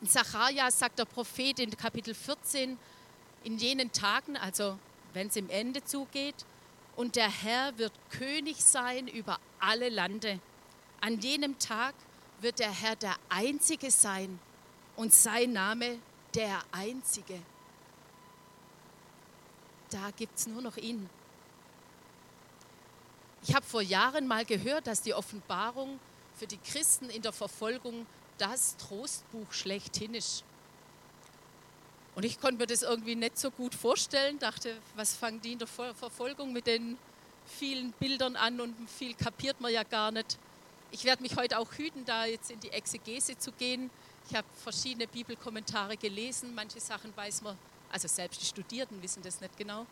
In 0.00 0.08
Sacharja 0.08 0.70
sagt 0.70 0.98
der 0.98 1.04
Prophet 1.04 1.60
in 1.60 1.76
Kapitel 1.76 2.14
14, 2.14 2.76
in 3.44 3.58
jenen 3.58 3.92
Tagen, 3.92 4.36
also 4.36 4.78
wenn 5.12 5.28
es 5.28 5.36
im 5.36 5.48
Ende 5.48 5.84
zugeht, 5.84 6.34
und 6.96 7.16
der 7.16 7.30
Herr 7.30 7.76
wird 7.78 7.92
König 8.10 8.62
sein 8.62 9.08
über 9.08 9.38
alle 9.58 9.88
Lande. 9.88 10.40
An 11.00 11.20
jenem 11.20 11.58
Tag 11.58 11.94
wird 12.40 12.58
der 12.58 12.70
Herr 12.70 12.96
der 12.96 13.16
Einzige 13.28 13.90
sein 13.90 14.38
und 14.96 15.12
sein 15.12 15.52
Name 15.52 15.98
der 16.34 16.60
Einzige. 16.72 17.40
Da 19.90 20.10
gibt 20.16 20.38
es 20.38 20.46
nur 20.46 20.62
noch 20.62 20.76
ihn. 20.76 21.08
Ich 23.46 23.54
habe 23.54 23.66
vor 23.66 23.82
Jahren 23.82 24.26
mal 24.26 24.44
gehört, 24.44 24.86
dass 24.86 25.02
die 25.02 25.14
Offenbarung 25.14 26.00
für 26.34 26.46
die 26.46 26.58
Christen 26.58 27.10
in 27.10 27.22
der 27.22 27.32
Verfolgung 27.32 28.06
das 28.38 28.76
Trostbuch 28.76 29.52
schlechthin 29.52 30.14
ist. 30.14 30.44
Und 32.14 32.24
ich 32.24 32.40
konnte 32.40 32.58
mir 32.58 32.66
das 32.66 32.82
irgendwie 32.82 33.16
nicht 33.16 33.38
so 33.38 33.50
gut 33.50 33.74
vorstellen, 33.74 34.38
dachte, 34.38 34.76
was 34.94 35.16
fangen 35.16 35.40
die 35.40 35.52
in 35.52 35.58
der 35.58 35.68
Verfolgung 35.68 36.52
mit 36.52 36.66
den 36.66 36.96
vielen 37.46 37.92
Bildern 37.92 38.36
an 38.36 38.60
und 38.60 38.74
viel 38.88 39.14
kapiert 39.14 39.60
man 39.60 39.72
ja 39.72 39.82
gar 39.82 40.10
nicht. 40.10 40.38
Ich 40.92 41.04
werde 41.04 41.22
mich 41.22 41.36
heute 41.36 41.58
auch 41.58 41.72
hüten, 41.72 42.04
da 42.04 42.24
jetzt 42.24 42.50
in 42.50 42.60
die 42.60 42.70
Exegese 42.70 43.36
zu 43.36 43.50
gehen. 43.52 43.90
Ich 44.28 44.36
habe 44.36 44.46
verschiedene 44.62 45.08
Bibelkommentare 45.08 45.96
gelesen, 45.96 46.54
manche 46.54 46.80
Sachen 46.80 47.14
weiß 47.16 47.42
man, 47.42 47.58
also 47.90 48.08
selbst 48.08 48.40
die 48.40 48.46
Studierten 48.46 49.02
wissen 49.02 49.22
das 49.22 49.40
nicht 49.40 49.56
genau. 49.56 49.86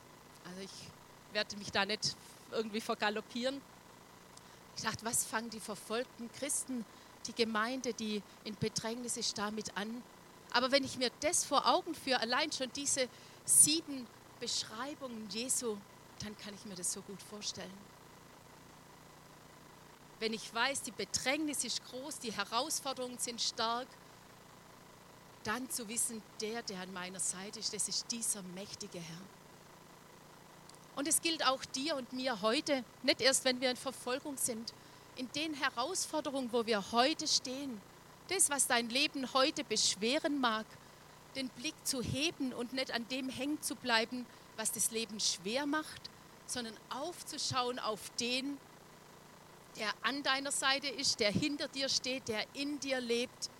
Also 0.45 0.61
ich 0.63 1.35
werde 1.35 1.57
mich 1.57 1.73
da 1.73 1.85
nicht 1.85 2.17
irgendwie 2.53 2.81
vergaloppieren. 2.81 3.61
Ich 4.77 4.83
dachte, 4.83 5.05
was 5.05 5.25
fangen 5.25 5.51
die 5.51 5.61
verfolgten 5.61 6.31
Christen 6.33 6.85
die 7.27 7.35
Gemeinde, 7.35 7.95
die 7.95 8.23
in 8.45 8.57
Bedrängnis 8.57 9.17
ist, 9.17 9.39
damit 9.39 9.77
an. 9.77 10.03
Aber 10.53 10.71
wenn 10.71 10.85
ich 10.85 10.99
mir 10.99 11.11
das 11.21 11.45
vor 11.45 11.67
Augen 11.67 11.95
führe, 11.95 12.21
allein 12.21 12.53
schon 12.53 12.71
diese 12.73 13.09
sieben 13.45 14.07
Beschreibungen 14.41 15.29
Jesu, 15.31 15.77
dann 16.21 16.37
kann 16.39 16.55
ich 16.55 16.65
mir 16.65 16.75
das 16.75 16.93
so 16.93 17.01
gut 17.03 17.21
vorstellen. 17.23 17.73
Wenn 20.21 20.33
ich 20.33 20.55
weiß, 20.55 20.83
die 20.83 20.93
Bedrängnis 20.93 21.65
ist 21.65 21.85
groß, 21.87 22.21
die 22.21 22.33
Herausforderungen 22.33 23.19
sind 23.19 23.41
stark, 23.41 23.89
dann 25.43 25.69
zu 25.69 25.89
wissen, 25.89 26.23
der, 26.41 26.63
der 26.63 26.81
an 26.81 26.93
meiner 26.93 27.19
Seite 27.19 27.59
ist, 27.59 27.75
das 27.75 27.89
ist 27.89 28.11
dieser 28.13 28.43
mächtige 28.43 28.99
Herr. 28.99 29.23
Und 30.95 31.09
es 31.09 31.21
gilt 31.23 31.45
auch 31.45 31.65
dir 31.65 31.97
und 31.97 32.13
mir 32.13 32.41
heute, 32.43 32.85
nicht 33.03 33.21
erst, 33.21 33.45
wenn 33.45 33.61
wir 33.61 33.71
in 33.71 33.77
Verfolgung 33.77 34.37
sind, 34.37 34.73
in 35.17 35.31
den 35.33 35.55
Herausforderungen, 35.55 36.53
wo 36.53 36.67
wir 36.67 36.93
heute 36.93 37.27
stehen, 37.27 37.81
das, 38.29 38.51
was 38.51 38.67
dein 38.67 38.89
Leben 38.89 39.33
heute 39.33 39.65
beschweren 39.65 40.41
mag, 40.41 40.67
den 41.35 41.49
Blick 41.49 41.75
zu 41.85 42.03
heben 42.03 42.53
und 42.53 42.73
nicht 42.73 42.93
an 42.93 43.07
dem 43.09 43.29
hängen 43.29 43.61
zu 43.63 43.75
bleiben, 43.75 44.27
was 44.57 44.73
das 44.73 44.91
Leben 44.91 45.19
schwer 45.19 45.67
macht, 45.67 46.11
sondern 46.47 46.75
aufzuschauen 46.91 47.79
auf 47.79 48.11
den, 48.21 48.59
der 49.77 49.89
an 50.03 50.23
deiner 50.23 50.53
Seite 50.53 50.89
ist, 50.89 51.21
der 51.21 51.31
hinter 51.31 51.69
dir 51.69 51.89
steht, 51.89 52.29
der 52.29 52.45
in 52.55 52.79
dir 52.81 53.01
lebt. 53.01 53.51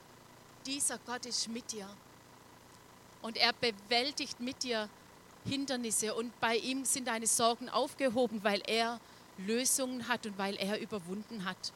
Dieser 0.67 0.99
Gott 0.99 1.25
ist 1.27 1.49
mit 1.49 1.73
dir. 1.73 1.89
Und 3.23 3.37
er 3.37 3.53
bewältigt 3.55 4.41
mit 4.41 4.63
dir 4.63 4.89
Hindernisse 5.45 6.15
und 6.15 6.39
bei 6.41 6.57
ihm 6.57 6.85
sind 6.85 7.09
deine 7.09 7.27
Sorgen 7.27 7.69
aufgehoben, 7.69 8.45
weil 8.45 8.63
er 8.67 9.01
Lösungen 9.39 10.07
hat 10.09 10.27
und 10.27 10.39
weil 10.39 10.57
er 10.57 10.81
überwunden 10.81 11.45
hat. 11.45 11.73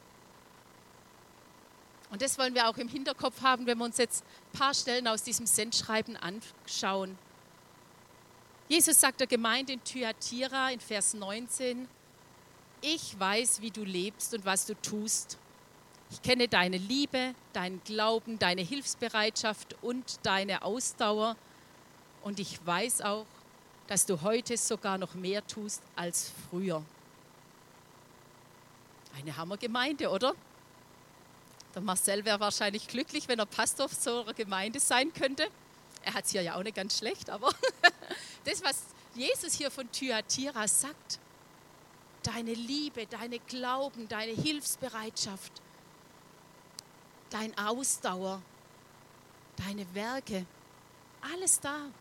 Und 2.09 2.21
das 2.21 2.37
wollen 2.37 2.55
wir 2.55 2.69
auch 2.69 2.77
im 2.77 2.87
Hinterkopf 2.87 3.41
haben, 3.41 3.65
wenn 3.65 3.77
wir 3.77 3.85
uns 3.85 3.97
jetzt 3.97 4.23
ein 4.23 4.59
paar 4.59 4.73
Stellen 4.73 5.07
aus 5.07 5.23
diesem 5.23 5.45
Sendschreiben 5.45 6.15
anschauen. 6.15 7.17
Jesus 8.69 8.99
sagt 8.99 9.19
der 9.19 9.27
Gemeinde 9.27 9.73
in 9.73 9.83
Thyatira 9.83 10.71
in 10.71 10.79
Vers 10.79 11.13
19, 11.13 11.87
ich 12.81 13.19
weiß, 13.19 13.61
wie 13.61 13.71
du 13.71 13.83
lebst 13.83 14.33
und 14.33 14.45
was 14.45 14.65
du 14.65 14.75
tust. 14.81 15.37
Ich 16.09 16.21
kenne 16.21 16.47
deine 16.47 16.77
Liebe, 16.77 17.33
deinen 17.53 17.83
Glauben, 17.83 18.39
deine 18.39 18.61
Hilfsbereitschaft 18.61 19.75
und 19.81 20.19
deine 20.23 20.61
Ausdauer. 20.61 21.35
Und 22.23 22.39
ich 22.39 22.65
weiß 22.65 23.01
auch, 23.01 23.25
dass 23.87 24.05
du 24.05 24.21
heute 24.21 24.57
sogar 24.57 24.97
noch 24.97 25.15
mehr 25.15 25.45
tust 25.47 25.81
als 25.95 26.31
früher. 26.49 26.83
Eine 29.17 29.35
Hammergemeinde, 29.35 30.09
oder? 30.09 30.35
Der 31.77 31.83
Marcel 31.83 32.25
wäre 32.25 32.39
wahrscheinlich 32.39 32.87
glücklich, 32.87 33.27
wenn 33.27 33.37
er 33.37 33.45
Pastor 33.45 33.87
so 33.87 34.23
einer 34.23 34.33
Gemeinde 34.33 34.79
sein 34.79 35.13
könnte. 35.13 35.47
Er 36.01 36.15
hat 36.15 36.25
es 36.25 36.31
hier 36.31 36.41
ja 36.41 36.55
auch 36.55 36.63
nicht 36.63 36.75
ganz 36.75 36.97
schlecht, 36.97 37.29
aber 37.29 37.51
das, 38.45 38.63
was 38.63 38.81
Jesus 39.13 39.53
hier 39.53 39.69
von 39.69 39.87
Thyatira 39.91 40.67
sagt, 40.67 41.19
deine 42.23 42.55
Liebe, 42.55 43.05
deine 43.05 43.37
Glauben, 43.37 44.07
deine 44.07 44.31
Hilfsbereitschaft, 44.31 45.51
dein 47.29 47.55
Ausdauer, 47.59 48.41
deine 49.57 49.85
Werke, 49.93 50.47
alles 51.31 51.59
da. 51.59 51.91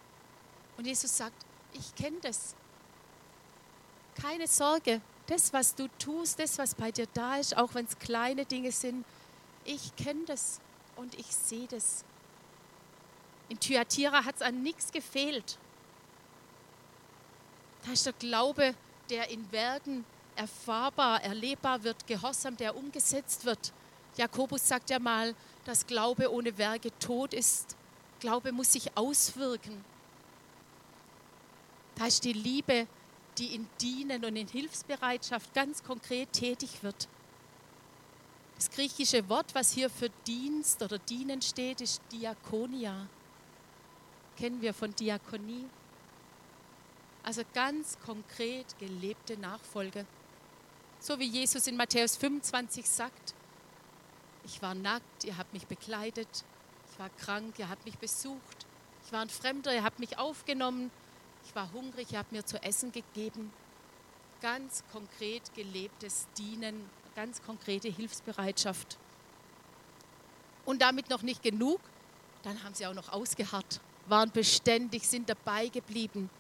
Und 0.78 0.87
Jesus 0.87 1.14
sagt, 1.14 1.45
ich 1.75 1.95
kenne 1.97 2.16
das. 2.23 2.54
Keine 4.23 4.47
Sorge, 4.47 5.02
Das, 5.26 5.52
was 5.52 5.75
du 5.75 5.87
tust, 5.99 6.38
das, 6.38 6.56
was 6.56 6.75
bei 6.75 6.90
dir 6.92 7.09
da 7.12 7.37
ist, 7.37 7.54
auch 7.59 7.75
wenn 7.75 7.85
es 7.85 7.99
kleine 7.99 8.47
Dinge 8.47 8.73
sind, 8.73 9.04
ich 9.66 9.94
kenne 9.96 10.25
das 10.26 10.61
und 10.96 11.18
ich 11.18 11.26
sehe 11.26 11.66
das. 11.68 12.04
In 13.49 13.61
Thyatira 13.61 14.25
hat 14.25 14.37
es 14.37 14.42
an 14.42 14.62
nichts 14.62 14.90
gefehlt. 14.90 15.58
Da 17.85 17.92
ist 17.92 18.06
der 18.06 18.12
Glaube, 18.14 18.75
der 19.11 19.30
in 19.30 19.50
Werken 19.52 20.04
erfahrbar, 20.35 21.23
erlebbar 21.23 21.82
wird, 21.85 22.06
Gehorsam, 22.06 22.56
der 22.56 22.76
umgesetzt 22.76 23.44
wird. 23.44 23.73
Jakobus 24.16 24.66
sagt 24.66 24.90
ja 24.90 24.99
mal, 24.99 25.35
dass 25.64 25.87
Glaube 25.87 26.32
ohne 26.32 26.56
Werke 26.58 26.90
tot 26.99 27.35
ist. 27.35 27.76
Glaube 28.20 28.52
muss 28.52 28.73
sich 28.73 28.96
auswirken. 28.96 29.85
Da 31.94 32.06
ist 32.06 32.25
die 32.25 32.32
Liebe, 32.32 32.87
die 33.38 33.54
in 33.54 33.68
Dienen 33.80 34.25
und 34.25 34.37
in 34.37 34.49
Hilfsbereitschaft 34.49 35.52
ganz 35.54 35.82
konkret 35.82 36.32
tätig 36.32 36.82
wird. 36.82 37.08
Das 38.56 38.70
griechische 38.70 39.28
Wort, 39.28 39.54
was 39.54 39.72
hier 39.72 39.90
für 39.90 40.08
Dienst 40.26 40.82
oder 40.82 40.98
Dienen 40.98 41.42
steht, 41.42 41.82
ist 41.82 42.00
Diakonia. 42.10 43.06
Kennen 44.36 44.62
wir 44.62 44.72
von 44.72 44.94
Diakonie. 44.94 45.66
Also 47.22 47.42
ganz 47.52 47.98
konkret 48.04 48.78
gelebte 48.78 49.37
Nachfolge. 49.37 50.07
So 51.00 51.18
wie 51.18 51.26
Jesus 51.26 51.66
in 51.66 51.76
Matthäus 51.76 52.16
25 52.16 52.88
sagt, 52.88 53.35
ich 54.44 54.62
war 54.62 54.74
nackt, 54.74 55.24
ihr 55.24 55.37
habt 55.37 55.52
mich 55.52 55.66
bekleidet, 55.66 56.44
ich 56.90 56.98
war 56.98 57.11
krank, 57.11 57.59
ihr 57.59 57.68
habt 57.68 57.85
mich 57.85 57.98
besucht, 57.98 58.66
ich 59.04 59.12
war 59.12 59.20
ein 59.20 59.28
Fremder, 59.28 59.74
ihr 59.74 59.85
habt 59.85 59.98
mich 59.98 60.18
aufgenommen, 60.18 60.90
ich 61.44 61.54
war 61.54 61.72
hungrig, 61.72 62.12
ihr 62.12 62.18
habt 62.18 62.33
mir 62.33 62.46
zu 62.46 62.62
essen 62.62 62.90
gegeben. 62.92 63.52
Ganz 64.40 64.83
konkret 64.92 65.54
gelebtes 65.54 66.26
Dienen, 66.38 66.88
ganz 67.16 67.42
konkrete 67.42 67.88
Hilfsbereitschaft. 67.88 68.98
Und 70.66 70.83
damit 70.83 71.09
noch 71.09 71.22
nicht 71.22 71.42
genug, 71.42 71.81
dann 72.42 72.62
haben 72.62 72.74
sie 72.74 72.87
auch 72.87 72.94
noch 72.94 73.09
ausgeharrt, 73.09 73.81
waren 74.07 74.31
beständig, 74.31 75.09
sind 75.09 75.29
dabei 75.29 75.68
geblieben. 75.68 76.31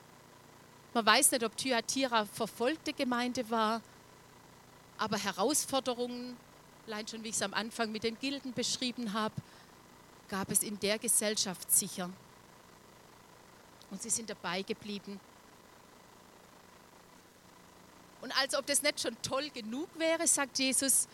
Man 0.92 1.06
weiß 1.06 1.32
nicht, 1.32 1.44
ob 1.44 1.56
Thyatira 1.56 2.26
verfolgte 2.26 2.92
Gemeinde 2.92 3.48
war, 3.50 3.80
aber 4.98 5.16
Herausforderungen, 5.16 6.36
allein 6.86 7.08
schon 7.08 7.24
wie 7.24 7.28
ich 7.28 7.34
es 7.36 7.42
am 7.42 7.54
Anfang 7.54 7.90
mit 7.90 8.04
den 8.04 8.18
Gilden 8.18 8.52
beschrieben 8.52 9.12
habe, 9.12 9.34
gab 10.28 10.50
es 10.50 10.62
in 10.62 10.78
der 10.80 10.98
Gesellschaft 10.98 11.70
sicher. 11.70 12.10
Und 13.90 14.02
sie 14.02 14.10
sind 14.10 14.28
dabei 14.28 14.62
geblieben. 14.62 15.20
Und 18.26 18.36
als 18.36 18.56
ob 18.56 18.66
das 18.66 18.82
nicht 18.82 19.00
schon 19.00 19.16
toll 19.22 19.50
genug 19.50 19.88
wäre, 19.98 20.26
sagt 20.26 20.58
Jesus, 20.58 21.06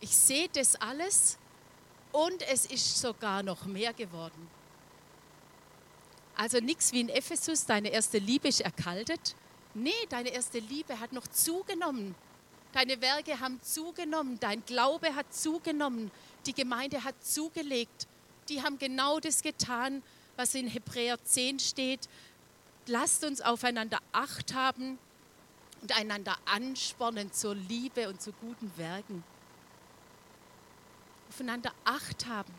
ich 0.00 0.16
sehe 0.16 0.48
das 0.48 0.74
alles 0.74 1.36
und 2.12 2.40
es 2.48 2.64
ist 2.64 2.98
sogar 2.98 3.42
noch 3.42 3.66
mehr 3.66 3.92
geworden. 3.92 4.48
Also 6.34 6.60
nichts 6.60 6.94
wie 6.94 7.00
in 7.02 7.10
Ephesus, 7.10 7.66
deine 7.66 7.90
erste 7.90 8.16
Liebe 8.16 8.48
ist 8.48 8.62
erkaltet. 8.62 9.36
Nee, 9.74 9.92
deine 10.08 10.30
erste 10.30 10.60
Liebe 10.60 10.98
hat 10.98 11.12
noch 11.12 11.26
zugenommen. 11.26 12.14
Deine 12.72 13.02
Werke 13.02 13.38
haben 13.38 13.60
zugenommen, 13.60 14.40
dein 14.40 14.64
Glaube 14.64 15.14
hat 15.14 15.34
zugenommen, 15.34 16.10
die 16.46 16.54
Gemeinde 16.54 17.04
hat 17.04 17.22
zugelegt. 17.22 18.06
Die 18.48 18.62
haben 18.62 18.78
genau 18.78 19.20
das 19.20 19.42
getan, 19.42 20.02
was 20.36 20.54
in 20.54 20.68
Hebräer 20.68 21.22
10 21.22 21.58
steht. 21.58 22.08
Lasst 22.86 23.24
uns 23.24 23.42
aufeinander 23.42 23.98
Acht 24.12 24.54
haben 24.54 24.98
und 25.84 25.94
einander 25.94 26.34
anspornen 26.46 27.30
zur 27.30 27.54
Liebe 27.54 28.08
und 28.08 28.18
zu 28.18 28.32
guten 28.32 28.74
Werken. 28.78 29.22
Aufeinander 31.28 31.74
Acht 31.84 32.24
haben. 32.24 32.54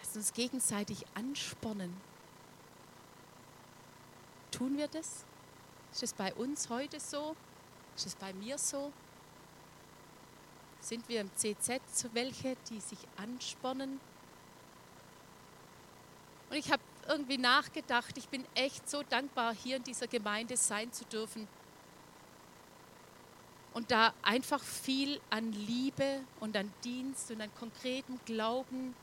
Lasst 0.00 0.16
uns 0.16 0.32
gegenseitig 0.32 1.04
anspornen. 1.14 1.96
Tun 4.50 4.76
wir 4.76 4.88
das? 4.88 5.24
Ist 5.92 6.02
es 6.02 6.12
bei 6.12 6.34
uns 6.34 6.68
heute 6.70 6.98
so? 6.98 7.36
Ist 7.94 8.06
es 8.06 8.16
bei 8.16 8.32
mir 8.32 8.58
so? 8.58 8.92
Sind 10.80 11.08
wir 11.08 11.20
im 11.20 11.30
CZ 11.36 11.80
welche, 12.14 12.56
die 12.68 12.80
sich 12.80 12.98
anspornen? 13.16 14.00
Und 16.48 16.56
ich 16.56 16.72
habe 16.72 16.82
irgendwie 17.08 17.38
nachgedacht, 17.38 18.16
ich 18.16 18.28
bin 18.28 18.44
echt 18.54 18.88
so 18.88 19.02
dankbar, 19.02 19.54
hier 19.54 19.76
in 19.76 19.84
dieser 19.84 20.06
Gemeinde 20.06 20.56
sein 20.56 20.92
zu 20.92 21.04
dürfen. 21.04 21.48
Und 23.72 23.90
da 23.90 24.12
einfach 24.22 24.62
viel 24.62 25.20
an 25.30 25.52
Liebe 25.52 26.20
und 26.40 26.56
an 26.56 26.72
Dienst 26.82 27.30
und 27.30 27.40
an 27.40 27.54
konkreten 27.54 28.20
Glauben 28.24 28.94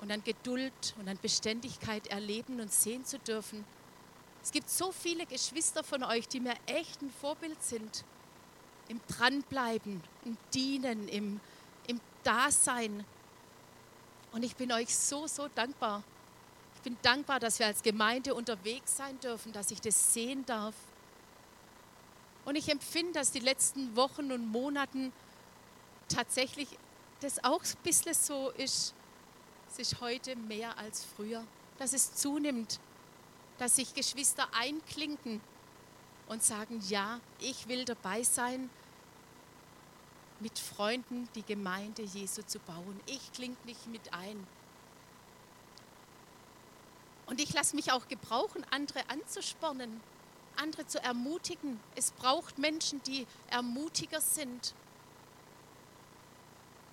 und 0.00 0.10
an 0.10 0.22
Geduld 0.22 0.94
und 0.98 1.08
an 1.08 1.18
Beständigkeit 1.20 2.06
erleben 2.06 2.60
und 2.60 2.72
sehen 2.72 3.04
zu 3.04 3.18
dürfen. 3.18 3.64
Es 4.42 4.52
gibt 4.52 4.70
so 4.70 4.92
viele 4.92 5.26
Geschwister 5.26 5.84
von 5.84 6.02
euch, 6.02 6.26
die 6.28 6.40
mir 6.40 6.54
echt 6.66 7.02
ein 7.02 7.10
Vorbild 7.10 7.62
sind. 7.62 8.04
Im 8.88 9.00
Dranbleiben, 9.06 10.02
im 10.24 10.36
Dienen, 10.54 11.08
im, 11.08 11.40
im 11.86 12.00
Dasein. 12.24 13.04
Und 14.32 14.42
ich 14.42 14.56
bin 14.56 14.72
euch 14.72 14.94
so, 14.96 15.26
so 15.26 15.48
dankbar. 15.54 16.02
Ich 16.80 16.84
bin 16.84 16.96
dankbar, 17.02 17.38
dass 17.40 17.58
wir 17.58 17.66
als 17.66 17.82
Gemeinde 17.82 18.34
unterwegs 18.34 18.96
sein 18.96 19.20
dürfen, 19.20 19.52
dass 19.52 19.70
ich 19.70 19.82
das 19.82 20.14
sehen 20.14 20.46
darf. 20.46 20.74
Und 22.46 22.56
ich 22.56 22.70
empfinde, 22.70 23.12
dass 23.12 23.32
die 23.32 23.40
letzten 23.40 23.94
Wochen 23.96 24.32
und 24.32 24.46
Monaten 24.46 25.12
tatsächlich 26.08 26.68
das 27.20 27.44
auch 27.44 27.62
ein 27.62 27.82
bisschen 27.82 28.14
so 28.14 28.48
ist. 28.56 28.94
Es 29.70 29.78
ist 29.78 30.00
heute 30.00 30.36
mehr 30.36 30.78
als 30.78 31.04
früher, 31.04 31.44
dass 31.78 31.92
es 31.92 32.14
zunimmt, 32.14 32.80
dass 33.58 33.76
sich 33.76 33.92
Geschwister 33.92 34.48
einklinken 34.58 35.42
und 36.28 36.42
sagen, 36.42 36.80
ja, 36.88 37.20
ich 37.40 37.68
will 37.68 37.84
dabei 37.84 38.22
sein, 38.22 38.70
mit 40.40 40.58
Freunden 40.58 41.28
die 41.34 41.42
Gemeinde 41.42 42.04
Jesu 42.04 42.40
zu 42.40 42.58
bauen. 42.60 42.98
Ich 43.04 43.32
klinge 43.34 43.56
mich 43.66 43.76
mit 43.84 44.14
ein. 44.14 44.46
Und 47.30 47.40
ich 47.40 47.52
lasse 47.54 47.76
mich 47.76 47.92
auch 47.92 48.08
gebrauchen, 48.08 48.66
andere 48.70 49.08
anzuspornen, 49.08 50.00
andere 50.56 50.84
zu 50.88 51.00
ermutigen. 51.00 51.78
Es 51.94 52.10
braucht 52.10 52.58
Menschen, 52.58 53.00
die 53.04 53.24
Ermutiger 53.50 54.20
sind. 54.20 54.74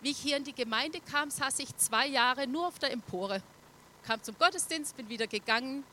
Wie 0.02 0.12
ich 0.12 0.20
hier 0.20 0.38
in 0.38 0.44
die 0.44 0.54
Gemeinde 0.54 1.02
kam, 1.02 1.32
saß 1.32 1.58
ich 1.58 1.76
zwei 1.78 2.06
Jahre 2.06 2.46
nur 2.46 2.68
auf 2.68 2.78
der 2.78 2.92
Empore. 2.92 3.42
Kam 4.04 4.22
zum 4.22 4.38
Gottesdienst, 4.38 4.96
bin 4.96 5.10
wieder 5.10 5.26
gegangen, 5.26 5.84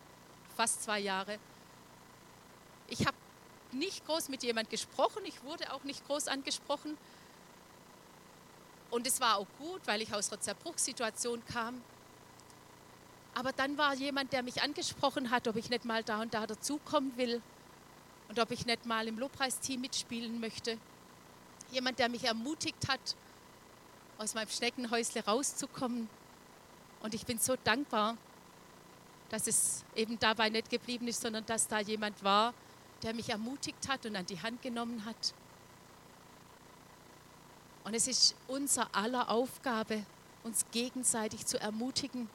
fast 0.55 0.83
zwei 0.83 1.01
Jahre. 1.01 1.39
Ich 2.89 3.07
habe 3.07 3.17
nicht 3.73 4.05
groß 4.05 4.29
mit 4.29 4.43
jemand 4.43 4.69
gesprochen, 4.69 5.25
ich 5.25 5.43
wurde 5.43 5.73
auch 5.73 5.85
nicht 5.85 6.07
groß 6.07 6.29
angesprochen. 6.29 6.99
Und 8.91 9.07
es 9.07 9.23
war 9.23 9.39
auch 9.39 9.49
gut, 9.59 9.81
weil 9.87 10.03
ich 10.03 10.13
aus 10.13 10.31
einer 10.31 10.41
Zerbruchssituation 10.43 11.43
kam. 11.47 11.83
Aber 13.35 13.53
dann 13.53 13.77
war 13.77 13.95
jemand, 13.95 14.33
der 14.33 14.43
mich 14.43 14.63
angesprochen 14.63 15.31
hat, 15.31 15.49
ob 15.49 15.57
ich 15.57 15.69
nicht 15.69 15.85
mal 15.85 16.05
da 16.05 16.23
und 16.23 16.35
da 16.35 16.47
dazukommen 16.47 17.17
will 17.17 17.43
und 18.29 18.39
ob 18.39 18.51
ich 18.51 18.65
nicht 18.65 18.87
mal 18.87 19.09
im 19.09 19.19
Lobpreisteam 19.19 19.81
mitspielen 19.81 20.41
möchte. 20.41 20.79
Jemand, 21.73 21.99
der 21.99 22.09
mich 22.09 22.25
ermutigt 22.25 22.89
hat, 22.89 23.17
aus 24.19 24.35
meinem 24.35 24.49
Schneckenhäusle 24.49 25.25
rauszukommen. 25.25 26.09
Und 27.03 27.15
ich 27.15 27.27
bin 27.27 27.39
so 27.39 27.57
dankbar, 27.65 28.17
dass 29.31 29.49
es 29.49 29.85
eben 29.97 30.19
dabei 30.19 30.49
nicht 30.49 30.71
geblieben 30.71 31.09
ist, 31.09 31.21
sondern 31.21 31.45
dass 31.47 31.67
da 31.67 31.81
jemand 31.81 32.23
war, 32.23 32.55
der 33.03 33.15
mich 33.15 33.29
ermutigt 33.31 33.89
hat 33.89 34.07
und 34.07 34.15
an 34.15 34.27
die 34.27 34.41
Hand 34.41 34.63
genommen 34.63 35.05
hat. 35.05 35.35
Und 37.83 37.95
es 37.95 38.07
ist 38.07 38.35
unser 38.47 38.95
aller 38.95 39.29
Aufgabe, 39.29 40.05
uns 40.43 40.65
gegenseitig 40.71 41.45
zu 41.47 41.61
ermutigen. 41.61 42.29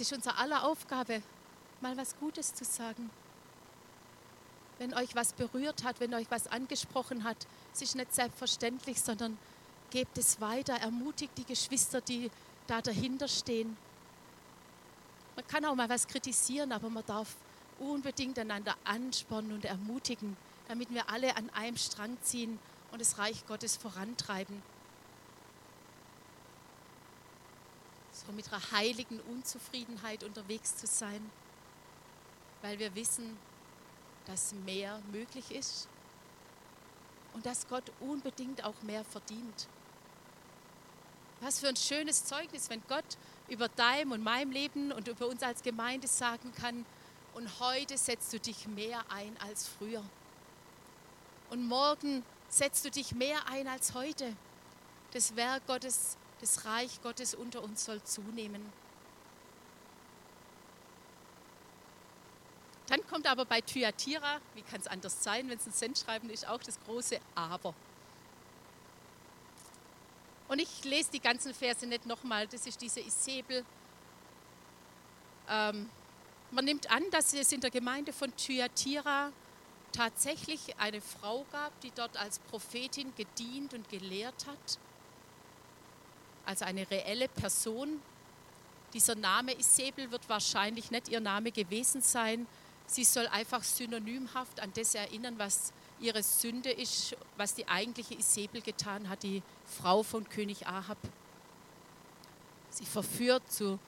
Ist 0.00 0.14
unser 0.14 0.38
aller 0.38 0.64
Aufgabe, 0.64 1.22
mal 1.82 1.94
was 1.94 2.16
Gutes 2.18 2.54
zu 2.54 2.64
sagen. 2.64 3.10
Wenn 4.78 4.94
euch 4.94 5.14
was 5.14 5.34
berührt 5.34 5.84
hat, 5.84 6.00
wenn 6.00 6.14
euch 6.14 6.30
was 6.30 6.46
angesprochen 6.46 7.22
hat, 7.22 7.36
es 7.74 7.82
ist 7.82 7.96
nicht 7.96 8.14
selbstverständlich, 8.14 8.98
sondern 8.98 9.36
gebt 9.90 10.16
es 10.16 10.40
weiter, 10.40 10.72
ermutigt 10.72 11.36
die 11.36 11.44
Geschwister, 11.44 12.00
die 12.00 12.30
da 12.66 12.80
dahinter 12.80 13.28
stehen. 13.28 13.76
Man 15.36 15.46
kann 15.48 15.66
auch 15.66 15.74
mal 15.74 15.90
was 15.90 16.08
kritisieren, 16.08 16.72
aber 16.72 16.88
man 16.88 17.04
darf 17.04 17.36
unbedingt 17.78 18.38
einander 18.38 18.76
anspornen 18.84 19.52
und 19.52 19.66
ermutigen, 19.66 20.34
damit 20.68 20.94
wir 20.94 21.10
alle 21.10 21.36
an 21.36 21.50
einem 21.50 21.76
Strang 21.76 22.16
ziehen 22.22 22.58
und 22.90 23.02
das 23.02 23.18
Reich 23.18 23.44
Gottes 23.46 23.76
vorantreiben. 23.76 24.62
So 28.26 28.32
mit 28.32 28.52
einer 28.52 28.70
heiligen 28.72 29.20
Unzufriedenheit 29.20 30.24
unterwegs 30.24 30.76
zu 30.76 30.86
sein. 30.86 31.30
weil 32.62 32.78
wir 32.78 32.94
wissen, 32.94 33.38
dass 34.26 34.52
mehr 34.52 35.00
möglich 35.10 35.50
ist 35.50 35.88
und 37.32 37.46
dass 37.46 37.66
Gott 37.68 37.90
unbedingt 38.00 38.64
auch 38.64 38.82
mehr 38.82 39.04
verdient. 39.04 39.66
Was 41.40 41.60
für 41.60 41.68
ein 41.68 41.76
schönes 41.76 42.24
Zeugnis, 42.26 42.68
wenn 42.68 42.82
Gott 42.86 43.16
über 43.48 43.68
deinem 43.68 44.12
und 44.12 44.22
meinem 44.22 44.52
Leben 44.52 44.92
und 44.92 45.08
über 45.08 45.26
uns 45.26 45.42
als 45.42 45.62
Gemeinde 45.62 46.06
sagen 46.06 46.52
kann, 46.54 46.84
und 47.32 47.60
heute 47.60 47.96
setzt 47.96 48.32
du 48.32 48.40
dich 48.40 48.66
mehr 48.66 49.04
ein 49.08 49.36
als 49.38 49.68
früher. 49.68 50.02
Und 51.48 51.64
morgen 51.64 52.24
setzt 52.48 52.84
du 52.84 52.90
dich 52.90 53.14
mehr 53.14 53.46
ein 53.46 53.68
als 53.68 53.94
heute. 53.94 54.36
Das 55.12 55.36
Werk 55.36 55.64
Gottes, 55.68 56.16
das 56.40 56.64
Reich 56.64 57.02
Gottes 57.02 57.34
unter 57.34 57.62
uns 57.62 57.84
soll 57.84 58.02
zunehmen. 58.02 58.72
Dann 62.86 63.06
kommt 63.06 63.26
aber 63.28 63.44
bei 63.44 63.60
Thyatira, 63.60 64.40
wie 64.54 64.62
kann 64.62 64.80
es 64.80 64.88
anders 64.88 65.22
sein, 65.22 65.48
wenn 65.48 65.58
es 65.58 65.66
ein 65.66 65.72
Sendschreiben 65.72 66.28
ist, 66.28 66.46
auch 66.48 66.60
das 66.60 66.80
große 66.80 67.20
Aber. 67.36 67.72
Und 70.48 70.58
ich 70.58 70.82
lese 70.82 71.12
die 71.12 71.20
ganzen 71.20 71.54
Verse 71.54 71.86
nicht 71.86 72.06
nochmal, 72.06 72.48
das 72.48 72.66
ist 72.66 72.80
diese 72.80 72.98
Isabel. 72.98 73.64
Ähm, 75.48 75.88
man 76.50 76.64
nimmt 76.64 76.90
an, 76.90 77.04
dass 77.12 77.32
es 77.32 77.52
in 77.52 77.60
der 77.60 77.70
Gemeinde 77.70 78.12
von 78.12 78.34
Thyatira 78.34 79.30
tatsächlich 79.92 80.76
eine 80.78 81.00
Frau 81.00 81.46
gab, 81.52 81.80
die 81.82 81.92
dort 81.92 82.16
als 82.16 82.40
Prophetin 82.40 83.14
gedient 83.14 83.74
und 83.74 83.88
gelehrt 83.88 84.46
hat. 84.48 84.78
Also 86.44 86.64
eine 86.64 86.90
reelle 86.90 87.28
Person. 87.28 88.00
Dieser 88.92 89.14
Name 89.14 89.56
Isabel 89.58 90.10
wird 90.10 90.28
wahrscheinlich 90.28 90.90
nicht 90.90 91.08
ihr 91.08 91.20
Name 91.20 91.52
gewesen 91.52 92.00
sein, 92.00 92.46
Sie 92.90 93.04
soll 93.04 93.28
einfach 93.28 93.62
synonymhaft 93.62 94.58
an 94.58 94.72
das 94.74 94.96
erinnern, 94.96 95.38
was 95.38 95.72
ihre 96.00 96.24
Sünde 96.24 96.72
ist, 96.72 97.16
was 97.36 97.54
die 97.54 97.68
eigentliche 97.68 98.14
Isabel 98.14 98.62
getan 98.62 99.08
hat, 99.08 99.22
die 99.22 99.44
Frau 99.64 100.02
von 100.02 100.28
König 100.28 100.66
Ahab. 100.66 100.98
Sie 102.70 102.84
verführt 102.84 103.44
zu 103.50 103.78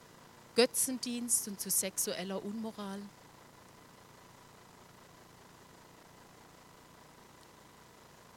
Götzendienst 0.55 1.49
und 1.49 1.59
zu 1.59 1.69
sexueller 1.69 2.41
Unmoral. 2.45 3.01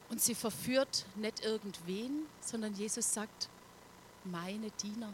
Und 0.09 0.19
sie 0.19 0.35
verführt 0.35 1.05
nicht 1.15 1.45
irgendwen, 1.45 2.25
sondern 2.41 2.73
Jesus 2.73 3.13
sagt, 3.13 3.47
meine 4.31 4.71
Diener. 4.71 5.13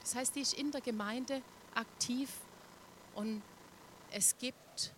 Das 0.00 0.14
heißt, 0.14 0.36
die 0.36 0.40
ist 0.40 0.54
in 0.54 0.70
der 0.70 0.80
Gemeinde 0.80 1.42
aktiv 1.74 2.30
und 3.14 3.42
es 4.10 4.38
gibt 4.38 4.92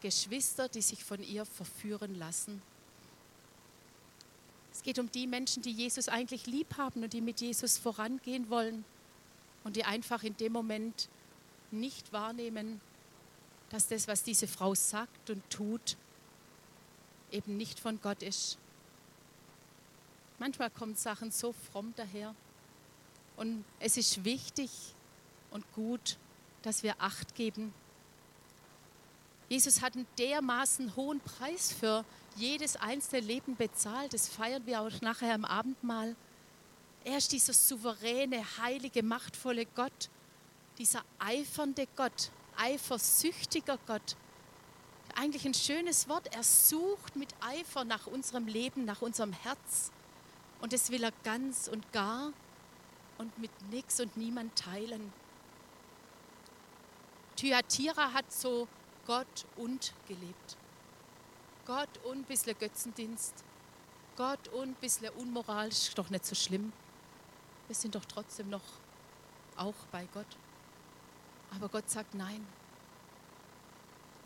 Geschwister, 0.00 0.68
die 0.68 0.82
sich 0.82 1.04
von 1.04 1.22
ihr 1.22 1.44
verführen 1.44 2.14
lassen. 2.18 2.62
Es 4.72 4.82
geht 4.82 4.98
um 4.98 5.10
die 5.10 5.26
Menschen, 5.26 5.62
die 5.62 5.72
Jesus 5.72 6.08
eigentlich 6.08 6.46
lieb 6.46 6.76
haben 6.76 7.02
und 7.02 7.12
die 7.12 7.20
mit 7.20 7.40
Jesus 7.40 7.78
vorangehen 7.78 8.48
wollen 8.48 8.84
und 9.64 9.76
die 9.76 9.84
einfach 9.84 10.22
in 10.22 10.36
dem 10.36 10.52
Moment 10.52 11.08
nicht 11.70 12.12
wahrnehmen, 12.12 12.80
dass 13.70 13.88
das, 13.88 14.08
was 14.08 14.22
diese 14.22 14.46
Frau 14.46 14.74
sagt 14.74 15.30
und 15.30 15.48
tut, 15.50 15.96
eben 17.30 17.56
nicht 17.56 17.80
von 17.80 18.00
Gott 18.00 18.22
ist. 18.22 18.58
Manchmal 20.38 20.70
kommen 20.70 20.94
Sachen 20.94 21.30
so 21.30 21.52
fromm 21.52 21.92
daher. 21.96 22.34
Und 23.38 23.64
es 23.80 23.96
ist 23.96 24.24
wichtig 24.24 24.70
und 25.50 25.64
gut, 25.72 26.18
dass 26.62 26.82
wir 26.82 26.96
Acht 26.98 27.34
geben 27.34 27.72
Jesus 29.48 29.80
hat 29.80 29.94
einen 29.94 30.06
dermaßen 30.18 30.94
hohen 30.94 31.20
Preis 31.20 31.72
für 31.72 32.04
jedes 32.36 32.76
einzelne 32.76 33.26
Leben 33.26 33.56
bezahlt. 33.56 34.12
Das 34.12 34.28
feiern 34.28 34.66
wir 34.66 34.82
auch 34.82 35.00
nachher 35.00 35.34
im 35.34 35.46
Abendmahl. 35.46 36.14
Er 37.04 37.16
ist 37.16 37.32
dieser 37.32 37.54
souveräne, 37.54 38.44
heilige, 38.58 39.02
machtvolle 39.02 39.64
Gott, 39.64 40.10
dieser 40.76 41.02
eifernde 41.18 41.86
Gott, 41.96 42.30
eifersüchtiger 42.58 43.78
Gott. 43.86 44.16
Eigentlich 45.14 45.46
ein 45.46 45.54
schönes 45.54 46.08
Wort. 46.08 46.32
Er 46.34 46.42
sucht 46.42 47.16
mit 47.16 47.30
Eifer 47.40 47.84
nach 47.84 48.06
unserem 48.06 48.46
Leben, 48.46 48.84
nach 48.84 49.00
unserem 49.00 49.32
Herz. 49.32 49.90
Und 50.60 50.74
das 50.74 50.90
will 50.90 51.02
er 51.02 51.12
ganz 51.24 51.68
und 51.68 51.90
gar 51.92 52.32
und 53.18 53.38
mit 53.38 53.50
nichts 53.70 54.00
und 54.00 54.16
niemand 54.16 54.56
teilen. 54.56 55.12
Thyatira 57.36 58.12
hat 58.12 58.32
so 58.32 58.66
Gott 59.06 59.46
und 59.56 59.92
gelebt. 60.06 60.56
Gott 61.66 61.98
und 62.04 62.18
ein 62.18 62.24
bisschen 62.24 62.58
Götzendienst. 62.58 63.44
Gott 64.16 64.48
und 64.48 64.70
ein 64.70 64.74
bisschen 64.74 65.10
Unmoral 65.10 65.68
ist 65.68 65.96
doch 65.98 66.10
nicht 66.10 66.24
so 66.24 66.34
schlimm. 66.34 66.72
Wir 67.66 67.76
sind 67.76 67.94
doch 67.94 68.04
trotzdem 68.04 68.48
noch 68.50 68.64
auch 69.56 69.74
bei 69.92 70.08
Gott. 70.14 70.36
Aber 71.54 71.68
Gott 71.68 71.88
sagt 71.88 72.14
nein. 72.14 72.46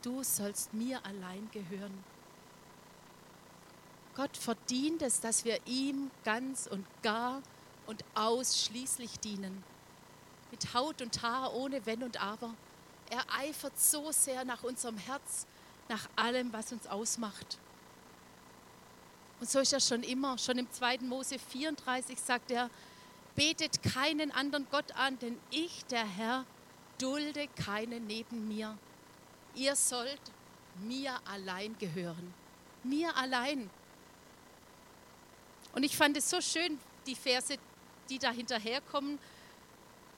Du 0.02 0.22
sollst 0.22 0.72
mir 0.72 1.04
allein 1.04 1.48
gehören. 1.52 2.04
Gott 4.14 4.36
verdient 4.36 5.02
es, 5.02 5.20
dass 5.20 5.44
wir 5.44 5.58
ihm 5.66 6.10
ganz 6.24 6.66
und 6.66 6.86
gar 7.02 7.42
und 7.86 8.04
ausschließlich 8.14 9.18
dienen. 9.20 9.62
Mit 10.50 10.74
Haut 10.74 11.00
und 11.02 11.22
Haar, 11.22 11.54
ohne 11.54 11.84
Wenn 11.86 12.02
und 12.02 12.22
Aber. 12.22 12.54
Er 13.10 13.24
eifert 13.38 13.78
so 13.78 14.12
sehr 14.12 14.44
nach 14.44 14.62
unserem 14.62 14.98
Herz, 14.98 15.46
nach 15.88 16.08
allem, 16.16 16.52
was 16.52 16.72
uns 16.72 16.86
ausmacht. 16.86 17.58
Und 19.40 19.50
so 19.50 19.58
ist 19.60 19.72
er 19.72 19.80
schon 19.80 20.02
immer. 20.02 20.38
Schon 20.38 20.58
im 20.58 20.70
2. 20.70 20.98
Mose 20.98 21.38
34 21.38 22.18
sagt 22.18 22.50
er, 22.50 22.70
betet 23.34 23.82
keinen 23.82 24.30
anderen 24.30 24.66
Gott 24.70 24.92
an, 24.92 25.18
denn 25.18 25.38
ich, 25.50 25.84
der 25.86 26.06
Herr, 26.06 26.44
dulde 26.98 27.48
keinen 27.48 28.06
neben 28.06 28.46
mir. 28.48 28.78
Ihr 29.54 29.74
sollt 29.74 30.20
mir 30.80 31.20
allein 31.24 31.76
gehören. 31.78 32.32
Mir 32.84 33.16
allein. 33.16 33.68
Und 35.74 35.82
ich 35.82 35.96
fand 35.96 36.16
es 36.16 36.28
so 36.30 36.40
schön, 36.40 36.78
die 37.06 37.14
Verse, 37.14 37.56
die 38.12 38.18
da 38.18 38.30
hinterherkommen, 38.30 39.18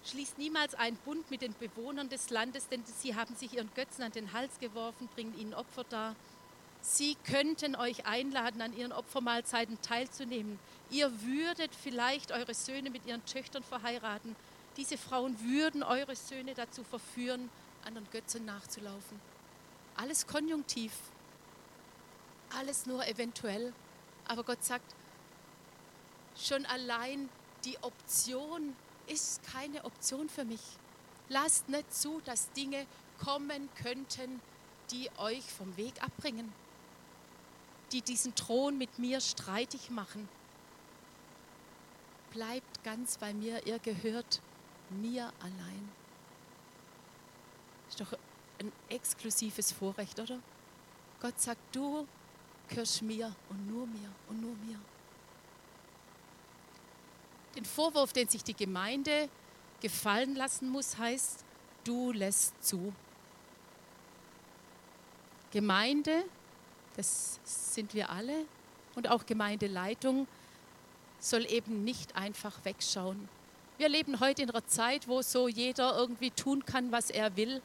Schließt 0.04 0.36
niemals 0.36 0.74
einen 0.74 0.98
Bund 0.98 1.30
mit 1.30 1.40
den 1.40 1.54
Bewohnern 1.58 2.10
des 2.10 2.28
Landes, 2.28 2.68
denn 2.68 2.84
sie 2.84 3.14
haben 3.14 3.34
sich 3.36 3.54
ihren 3.54 3.72
Götzen 3.74 4.04
an 4.04 4.12
den 4.12 4.34
Hals 4.34 4.58
geworfen, 4.58 5.08
bringen 5.14 5.38
ihnen 5.38 5.54
Opfer 5.54 5.84
dar. 5.84 6.14
Sie 6.82 7.16
könnten 7.24 7.74
euch 7.74 8.04
einladen, 8.04 8.60
an 8.60 8.76
ihren 8.76 8.92
Opfermahlzeiten 8.92 9.80
teilzunehmen. 9.80 10.58
Ihr 10.90 11.10
würdet 11.22 11.74
vielleicht 11.74 12.32
eure 12.32 12.52
Söhne 12.52 12.90
mit 12.90 13.06
ihren 13.06 13.24
Töchtern 13.24 13.62
verheiraten. 13.62 14.36
Diese 14.76 14.98
Frauen 14.98 15.40
würden 15.40 15.82
eure 15.82 16.14
Söhne 16.16 16.52
dazu 16.52 16.84
verführen, 16.84 17.48
anderen 17.86 18.10
Götzen 18.10 18.44
nachzulaufen. 18.44 19.18
Alles 19.96 20.26
konjunktiv, 20.26 20.92
alles 22.58 22.84
nur 22.84 23.06
eventuell. 23.06 23.72
Aber 24.28 24.44
Gott 24.44 24.62
sagt, 24.62 24.94
schon 26.36 26.66
allein 26.66 27.30
die 27.64 27.78
Option, 27.82 28.74
ist 29.06 29.42
keine 29.44 29.84
Option 29.84 30.28
für 30.28 30.44
mich. 30.44 30.62
Lasst 31.28 31.68
nicht 31.68 31.94
zu, 31.94 32.20
dass 32.24 32.50
Dinge 32.52 32.86
kommen 33.22 33.68
könnten, 33.82 34.40
die 34.90 35.10
euch 35.18 35.44
vom 35.44 35.76
Weg 35.76 36.02
abbringen, 36.02 36.52
die 37.92 38.02
diesen 38.02 38.34
Thron 38.34 38.76
mit 38.76 38.98
mir 38.98 39.20
streitig 39.20 39.90
machen. 39.90 40.28
Bleibt 42.32 42.82
ganz 42.82 43.18
bei 43.18 43.32
mir, 43.32 43.66
ihr 43.66 43.78
gehört 43.78 44.40
mir 44.90 45.32
allein. 45.40 45.88
Ist 47.88 48.00
doch 48.00 48.12
ein 48.58 48.72
exklusives 48.88 49.72
Vorrecht, 49.72 50.18
oder? 50.18 50.40
Gott 51.20 51.40
sagt, 51.40 51.60
du 51.72 52.06
gehörst 52.68 53.02
mir 53.02 53.34
und 53.48 53.66
nur 53.68 53.86
mir 53.86 54.12
und 54.28 54.40
nur 54.40 54.54
mir 54.56 54.78
den 57.54 57.64
Vorwurf, 57.64 58.12
den 58.12 58.28
sich 58.28 58.44
die 58.44 58.54
Gemeinde 58.54 59.28
gefallen 59.80 60.34
lassen 60.34 60.68
muss, 60.68 60.98
heißt, 60.98 61.44
du 61.84 62.12
lässt 62.12 62.64
zu. 62.64 62.92
Gemeinde, 65.52 66.24
das 66.96 67.38
sind 67.44 67.94
wir 67.94 68.10
alle, 68.10 68.46
und 68.94 69.08
auch 69.08 69.26
Gemeindeleitung 69.26 70.26
soll 71.18 71.46
eben 71.46 71.84
nicht 71.84 72.16
einfach 72.16 72.64
wegschauen. 72.64 73.28
Wir 73.76 73.88
leben 73.88 74.20
heute 74.20 74.42
in 74.42 74.50
einer 74.50 74.66
Zeit, 74.66 75.08
wo 75.08 75.22
so 75.22 75.48
jeder 75.48 75.96
irgendwie 75.96 76.30
tun 76.30 76.64
kann, 76.64 76.92
was 76.92 77.10
er 77.10 77.36
will. 77.36 77.60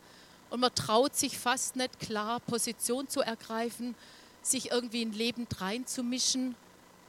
Und 0.49 0.61
man 0.61 0.73
traut 0.73 1.15
sich 1.15 1.37
fast 1.37 1.75
nicht 1.75 1.99
klar, 1.99 2.39
Position 2.39 3.07
zu 3.07 3.21
ergreifen, 3.21 3.95
sich 4.41 4.71
irgendwie 4.71 5.03
in 5.03 5.13
Leben 5.13 5.47
reinzumischen, 5.57 6.55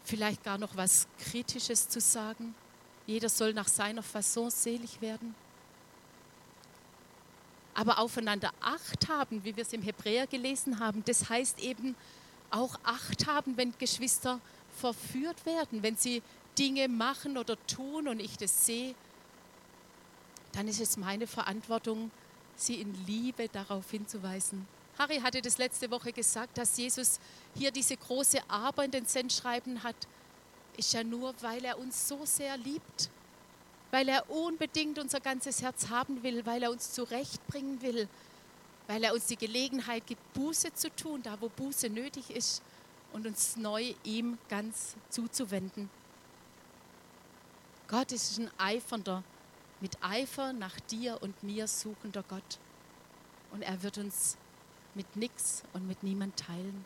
vielleicht 0.04 0.44
gar 0.44 0.58
noch 0.58 0.76
was 0.76 1.06
Kritisches 1.18 1.88
zu 1.88 2.00
sagen. 2.00 2.54
Jeder 3.10 3.28
soll 3.28 3.52
nach 3.54 3.66
seiner 3.66 4.04
Fasson 4.04 4.50
selig 4.50 5.00
werden. 5.00 5.34
Aber 7.74 7.98
aufeinander 7.98 8.52
Acht 8.60 9.08
haben, 9.08 9.42
wie 9.42 9.56
wir 9.56 9.62
es 9.64 9.72
im 9.72 9.82
Hebräer 9.82 10.28
gelesen 10.28 10.78
haben, 10.78 11.02
das 11.04 11.28
heißt 11.28 11.58
eben 11.58 11.96
auch 12.50 12.78
Acht 12.84 13.26
haben, 13.26 13.56
wenn 13.56 13.74
Geschwister 13.78 14.38
verführt 14.78 15.44
werden, 15.44 15.82
wenn 15.82 15.96
sie 15.96 16.22
Dinge 16.56 16.86
machen 16.86 17.36
oder 17.36 17.56
tun 17.66 18.06
und 18.06 18.20
ich 18.20 18.36
das 18.36 18.64
sehe, 18.64 18.94
dann 20.52 20.68
ist 20.68 20.80
es 20.80 20.96
meine 20.96 21.26
Verantwortung, 21.26 22.12
sie 22.54 22.76
in 22.80 22.94
Liebe 23.06 23.48
darauf 23.48 23.90
hinzuweisen. 23.90 24.68
Harry 24.98 25.18
hatte 25.18 25.42
das 25.42 25.58
letzte 25.58 25.90
Woche 25.90 26.12
gesagt, 26.12 26.58
dass 26.58 26.76
Jesus 26.76 27.18
hier 27.56 27.72
diese 27.72 27.96
große 27.96 28.38
Aber 28.46 28.84
in 28.84 28.92
den 28.92 29.06
Sendschreiben 29.06 29.82
hat, 29.82 29.96
ist 30.80 30.94
ja 30.94 31.04
nur, 31.04 31.34
weil 31.42 31.62
er 31.62 31.78
uns 31.78 32.08
so 32.08 32.24
sehr 32.24 32.56
liebt, 32.56 33.10
weil 33.90 34.08
er 34.08 34.28
unbedingt 34.30 34.98
unser 34.98 35.20
ganzes 35.20 35.60
Herz 35.60 35.90
haben 35.90 36.22
will, 36.22 36.44
weil 36.46 36.62
er 36.62 36.70
uns 36.70 36.92
zurechtbringen 36.92 37.82
will, 37.82 38.08
weil 38.86 39.04
er 39.04 39.12
uns 39.12 39.26
die 39.26 39.36
Gelegenheit 39.36 40.06
gibt, 40.06 40.32
Buße 40.32 40.72
zu 40.72 40.88
tun, 40.96 41.22
da 41.22 41.38
wo 41.38 41.50
Buße 41.50 41.90
nötig 41.90 42.30
ist 42.30 42.62
und 43.12 43.26
uns 43.26 43.56
neu 43.56 43.94
ihm 44.04 44.38
ganz 44.48 44.96
zuzuwenden. 45.10 45.90
Gott 47.86 48.10
ist 48.12 48.38
ein 48.38 48.50
eifernder, 48.56 49.22
mit 49.82 49.98
Eifer 50.02 50.54
nach 50.54 50.80
dir 50.80 51.18
und 51.20 51.42
mir 51.42 51.66
suchender 51.66 52.24
Gott. 52.26 52.58
Und 53.50 53.62
er 53.62 53.82
wird 53.82 53.98
uns 53.98 54.38
mit 54.94 55.14
nichts 55.16 55.62
und 55.74 55.86
mit 55.86 56.02
niemand 56.02 56.38
teilen. 56.38 56.84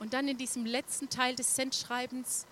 Und 0.00 0.14
dann 0.14 0.26
in 0.26 0.38
diesem 0.38 0.66
letzten 0.66 1.10
Teil 1.10 1.36
des 1.36 1.54
Sendschreibens 1.54 2.46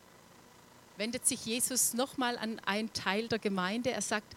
wendet 0.98 1.26
sich 1.26 1.46
Jesus 1.46 1.94
nochmal 1.94 2.36
an 2.36 2.60
einen 2.60 2.92
Teil 2.92 3.26
der 3.26 3.38
Gemeinde. 3.38 3.90
Er 3.90 4.02
sagt, 4.02 4.36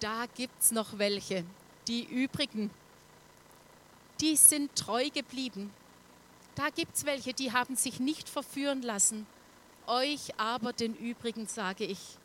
da 0.00 0.26
gibt 0.34 0.60
es 0.60 0.72
noch 0.72 0.98
welche, 0.98 1.44
die 1.86 2.04
übrigen, 2.04 2.70
die 4.20 4.36
sind 4.36 4.74
treu 4.74 5.08
geblieben. 5.10 5.72
Da 6.56 6.70
gibt 6.70 6.96
es 6.96 7.04
welche, 7.04 7.32
die 7.32 7.52
haben 7.52 7.76
sich 7.76 8.00
nicht 8.00 8.28
verführen 8.28 8.82
lassen. 8.82 9.26
Euch 9.86 10.38
aber 10.38 10.72
den 10.72 10.96
übrigen 10.96 11.46
sage 11.46 11.84
ich. 11.84 12.18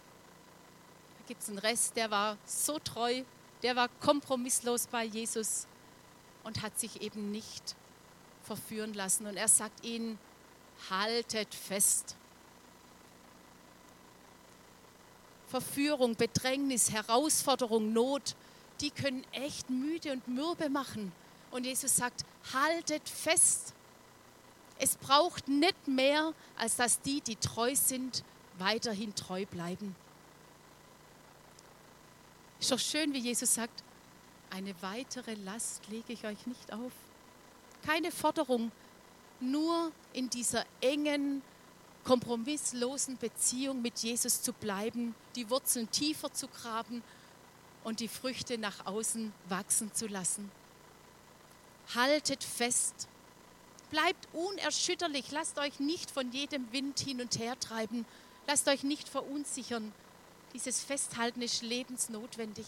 Da 1.20 1.26
gibt 1.28 1.44
es 1.44 1.50
einen 1.50 1.60
Rest, 1.60 1.96
der 1.96 2.10
war 2.10 2.38
so 2.46 2.80
treu, 2.80 3.24
der 3.62 3.76
war 3.76 3.88
kompromisslos 4.00 4.88
bei 4.88 5.04
Jesus 5.04 5.68
und 6.44 6.64
hat 6.64 6.80
sich 6.80 7.02
eben 7.02 7.30
nicht 7.30 7.76
verführen 8.56 8.94
lassen. 8.94 9.28
Und 9.28 9.38
er 9.38 9.48
sagt 9.48 9.86
ihnen, 9.86 10.20
haltet 10.90 11.56
fest. 11.56 12.16
Verführung, 15.48 16.16
Bedrängnis, 16.16 16.92
Herausforderung, 16.92 17.94
Not, 17.94 18.36
die 18.82 18.92
können 18.92 19.24
echt 19.32 19.70
müde 19.70 20.12
und 20.12 20.28
mürbe 20.28 20.70
machen. 20.70 21.14
Und 21.52 21.66
Jesus 21.66 21.96
sagt, 21.96 22.26
haltet 22.54 23.08
fest. 23.08 23.74
Es 24.80 24.96
braucht 24.96 25.48
nicht 25.48 25.88
mehr, 25.88 26.34
als 26.58 26.76
dass 26.76 27.02
die, 27.02 27.22
die 27.22 27.36
treu 27.38 27.74
sind, 27.76 28.24
weiterhin 28.58 29.16
treu 29.16 29.46
bleiben. 29.46 29.96
Ist 32.60 32.72
doch 32.72 32.80
schön, 32.80 33.14
wie 33.14 33.20
Jesus 33.20 33.54
sagt, 33.54 33.84
eine 34.50 34.74
weitere 34.82 35.36
Last 35.36 35.88
lege 35.88 36.12
ich 36.12 36.26
euch 36.26 36.46
nicht 36.48 36.74
auf. 36.74 36.92
Keine 37.86 38.12
Forderung, 38.12 38.72
nur 39.40 39.92
in 40.14 40.30
dieser 40.30 40.66
engen, 40.82 41.42
kompromisslosen 42.04 43.18
Beziehung 43.18 43.82
mit 43.82 44.00
Jesus 44.00 44.42
zu 44.42 44.54
bleiben, 44.54 45.16
die 45.36 45.50
Wurzeln 45.50 45.90
tiefer 45.92 46.34
zu 46.34 46.48
graben 46.48 47.04
und 47.84 48.00
die 48.00 48.08
Früchte 48.08 48.58
nach 48.58 48.86
außen 48.86 49.34
wachsen 49.50 49.94
zu 49.94 50.08
lassen. 50.08 50.52
Haltet 51.94 52.44
fest, 52.44 53.08
bleibt 53.90 54.28
unerschütterlich, 54.34 55.32
lasst 55.32 55.60
euch 55.60 55.80
nicht 55.80 56.12
von 56.12 56.32
jedem 56.32 56.72
Wind 56.72 57.00
hin 57.00 57.22
und 57.22 57.38
her 57.38 57.60
treiben, 57.60 58.06
lasst 58.48 58.68
euch 58.68 58.84
nicht 58.84 59.10
verunsichern. 59.10 59.94
Dieses 60.54 60.84
Festhalten 60.84 61.42
ist 61.42 61.62
lebensnotwendig. 61.62 62.66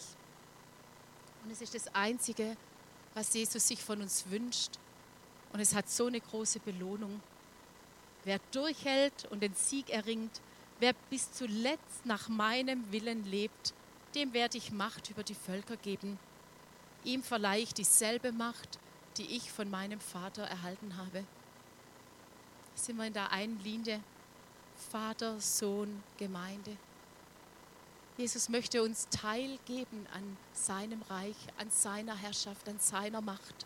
Und 1.43 1.51
es 1.51 1.61
ist 1.61 1.75
das 1.75 1.93
Einzige, 1.93 2.55
was 3.13 3.33
Jesus 3.33 3.67
sich 3.67 3.83
von 3.83 4.01
uns 4.01 4.25
wünscht. 4.29 4.79
Und 5.53 5.59
es 5.59 5.73
hat 5.75 5.89
so 5.89 6.07
eine 6.07 6.19
große 6.19 6.59
Belohnung. 6.59 7.21
Wer 8.25 8.39
durchhält 8.51 9.25
und 9.31 9.41
den 9.41 9.53
Sieg 9.53 9.89
erringt, 9.89 10.41
wer 10.79 10.93
bis 11.09 11.31
zuletzt 11.31 12.05
nach 12.05 12.27
meinem 12.27 12.91
Willen 12.91 13.23
lebt, 13.25 13.73
dem 14.15 14.33
werde 14.33 14.57
ich 14.57 14.71
Macht 14.71 15.09
über 15.09 15.23
die 15.23 15.35
Völker 15.35 15.77
geben. 15.77 16.19
Ihm 17.03 17.23
verleihe 17.23 17.61
ich 17.61 17.73
dieselbe 17.73 18.31
Macht, 18.31 18.79
die 19.17 19.35
ich 19.35 19.51
von 19.51 19.69
meinem 19.69 19.99
Vater 19.99 20.43
erhalten 20.43 20.97
habe. 20.97 21.23
Sind 22.75 22.97
wir 22.97 23.05
in 23.05 23.13
der 23.13 23.31
einen 23.31 23.59
Linie? 23.63 24.01
Vater, 24.89 25.39
Sohn, 25.39 26.01
Gemeinde. 26.17 26.75
Jesus 28.17 28.49
möchte 28.49 28.83
uns 28.83 29.07
teilgeben 29.09 30.07
an 30.13 30.37
seinem 30.53 31.01
Reich, 31.03 31.35
an 31.57 31.69
seiner 31.69 32.15
Herrschaft, 32.15 32.67
an 32.69 32.79
seiner 32.79 33.21
Macht. 33.21 33.65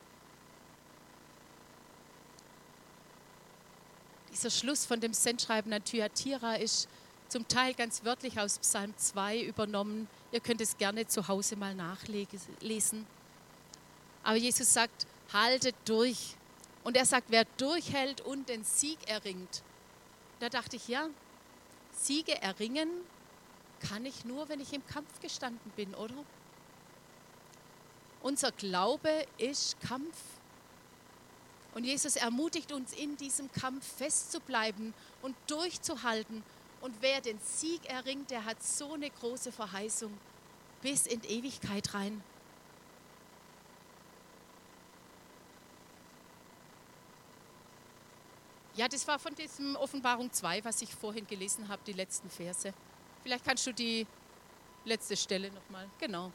Dieser 4.37 4.51
Schluss 4.51 4.85
von 4.85 4.99
dem 4.99 5.13
Sendschreiben 5.13 5.73
an 5.73 5.83
Thyatira 5.83 6.57
ist 6.57 6.87
zum 7.27 7.47
Teil 7.47 7.73
ganz 7.73 8.03
wörtlich 8.03 8.39
aus 8.39 8.59
Psalm 8.59 8.95
2 8.95 9.41
übernommen. 9.41 10.07
Ihr 10.31 10.41
könnt 10.41 10.61
es 10.61 10.77
gerne 10.77 11.07
zu 11.07 11.27
Hause 11.27 11.55
mal 11.55 11.73
nachlesen. 11.73 13.07
Aber 14.21 14.35
Jesus 14.35 14.71
sagt, 14.71 15.07
haltet 15.33 15.75
durch. 15.85 16.35
Und 16.83 16.95
er 16.95 17.07
sagt, 17.07 17.31
wer 17.31 17.45
durchhält 17.57 18.21
und 18.21 18.47
den 18.47 18.63
Sieg 18.63 18.99
erringt. 19.09 19.63
Da 20.39 20.49
dachte 20.49 20.75
ich, 20.75 20.87
ja, 20.87 21.09
Siege 21.91 22.39
erringen 22.39 22.89
kann 23.79 24.05
ich 24.05 24.23
nur, 24.23 24.49
wenn 24.49 24.59
ich 24.59 24.71
im 24.71 24.85
Kampf 24.85 25.19
gestanden 25.19 25.71
bin, 25.75 25.95
oder? 25.95 26.13
Unser 28.21 28.51
Glaube 28.51 29.09
ist 29.39 29.81
Kampf. 29.81 30.15
Und 31.73 31.83
Jesus 31.83 32.15
ermutigt 32.15 32.71
uns, 32.71 32.93
in 32.93 33.17
diesem 33.17 33.51
Kampf 33.51 33.85
festzubleiben 33.97 34.93
und 35.21 35.35
durchzuhalten. 35.47 36.43
Und 36.81 36.95
wer 37.01 37.21
den 37.21 37.39
Sieg 37.39 37.85
erringt, 37.85 38.31
der 38.31 38.45
hat 38.45 38.61
so 38.63 38.93
eine 38.93 39.09
große 39.09 39.51
Verheißung 39.51 40.17
bis 40.81 41.05
in 41.07 41.23
Ewigkeit 41.23 41.93
rein. 41.93 42.23
Ja, 48.75 48.87
das 48.87 49.07
war 49.07 49.17
von 49.17 49.33
diesem 49.33 49.75
Offenbarung 49.75 50.31
2, 50.31 50.63
was 50.63 50.83
ich 50.83 50.93
vorhin 50.93 51.25
gelesen 51.25 51.67
habe, 51.67 51.81
die 51.87 51.93
letzten 51.93 52.29
Verse. 52.29 52.71
Vielleicht 53.23 53.43
kannst 53.43 53.65
du 53.65 53.73
die 53.73 54.05
letzte 54.85 55.17
Stelle 55.17 55.51
nochmal. 55.51 55.89
Genau. 55.99 56.31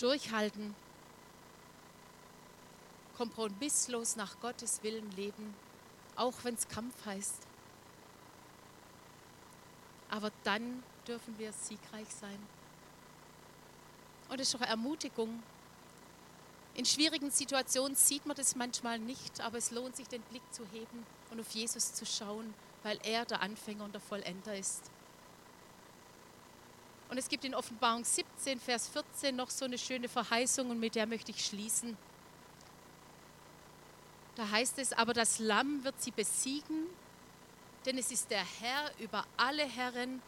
Durchhalten, 0.00 0.74
kompromisslos 3.16 4.16
nach 4.16 4.40
Gottes 4.40 4.82
Willen 4.82 5.10
leben, 5.12 5.54
auch 6.16 6.34
wenn 6.42 6.54
es 6.54 6.68
Kampf 6.68 6.94
heißt. 7.04 7.46
Aber 10.08 10.32
dann 10.42 10.82
dürfen 11.06 11.38
wir 11.38 11.52
siegreich 11.52 12.08
sein. 12.08 12.38
Und 14.28 14.40
es 14.40 14.48
ist 14.48 14.54
doch 14.54 14.66
Ermutigung. 14.66 15.42
In 16.74 16.86
schwierigen 16.86 17.30
Situationen 17.30 17.94
sieht 17.94 18.26
man 18.26 18.36
das 18.36 18.56
manchmal 18.56 18.98
nicht, 18.98 19.40
aber 19.40 19.58
es 19.58 19.70
lohnt 19.70 19.96
sich, 19.96 20.08
den 20.08 20.22
Blick 20.22 20.42
zu 20.52 20.64
heben 20.72 21.04
und 21.30 21.40
auf 21.40 21.50
Jesus 21.50 21.92
zu 21.92 22.06
schauen, 22.06 22.54
weil 22.82 22.98
er 23.02 23.24
der 23.24 23.42
Anfänger 23.42 23.84
und 23.84 23.92
der 23.92 24.00
Vollender 24.00 24.56
ist. 24.56 24.90
Und 27.10 27.18
es 27.18 27.28
gibt 27.28 27.44
in 27.44 27.56
Offenbarung 27.56 28.04
17, 28.04 28.60
Vers 28.60 28.88
14 28.88 29.34
noch 29.34 29.50
so 29.50 29.64
eine 29.64 29.78
schöne 29.78 30.08
Verheißung 30.08 30.70
und 30.70 30.78
mit 30.78 30.94
der 30.94 31.06
möchte 31.06 31.32
ich 31.32 31.44
schließen. 31.44 31.96
Da 34.36 34.48
heißt 34.48 34.78
es, 34.78 34.92
aber 34.92 35.12
das 35.12 35.40
Lamm 35.40 35.82
wird 35.82 36.00
sie 36.00 36.12
besiegen, 36.12 36.86
denn 37.84 37.98
es 37.98 38.12
ist 38.12 38.30
der 38.30 38.44
Herr 38.60 38.92
über 39.00 39.26
alle 39.36 39.64
Herren 39.64 40.22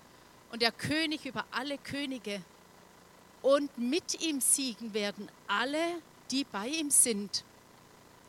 und 0.51 0.61
der 0.61 0.73
König 0.73 1.25
über 1.25 1.45
alle 1.53 1.79
Könige. 1.79 2.43
Und 3.43 3.79
mit 3.79 4.21
ihm 4.21 4.41
siegen 4.41 4.93
werden 4.93 5.31
alle, 5.47 6.03
die 6.33 6.43
bei 6.43 6.67
ihm 6.67 6.91
sind. 6.91 7.45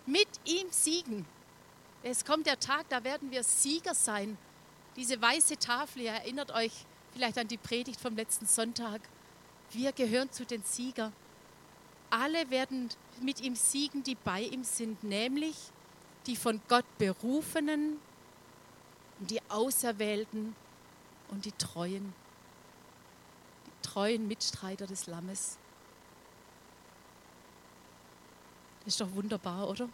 Mit 0.06 0.30
ihm 0.46 0.68
siegen. 0.70 1.26
Es 2.04 2.24
kommt 2.24 2.46
der 2.46 2.60
Tag, 2.60 2.88
da 2.90 3.04
werden 3.04 3.32
wir 3.32 3.44
Sieger 3.44 3.96
sein. 3.96 4.38
Diese 4.96 5.20
weiße 5.20 5.58
Tafel, 5.58 6.04
ihr 6.04 6.12
erinnert 6.12 6.52
euch, 6.52 6.86
vielleicht 7.14 7.38
an 7.38 7.48
die 7.48 7.58
Predigt 7.58 8.00
vom 8.00 8.16
letzten 8.16 8.46
Sonntag. 8.46 9.02
Wir 9.72 9.92
gehören 9.92 10.32
zu 10.32 10.46
den 10.46 10.64
Siegern. 10.64 11.14
Alle 12.10 12.50
werden 12.50 12.90
mit 13.22 13.42
ihm 13.42 13.56
siegen, 13.56 14.04
die 14.04 14.16
bei 14.16 14.42
ihm 14.42 14.64
sind, 14.64 15.04
nämlich 15.04 15.56
die 16.26 16.36
von 16.36 16.62
Gott 16.68 16.86
berufenen 16.98 17.98
und 19.20 19.32
die 19.32 19.42
Auserwählten 19.50 20.56
und 21.30 21.46
die 21.46 21.52
treuen, 21.54 22.14
die 23.66 23.88
treuen 23.88 24.28
Mitstreiter 24.28 24.86
des 24.86 25.08
Lammes. 25.08 25.58
Das 28.80 28.94
ist 28.94 29.02
doch 29.02 29.14
wunderbar, 29.14 29.70
oder? 29.70 29.90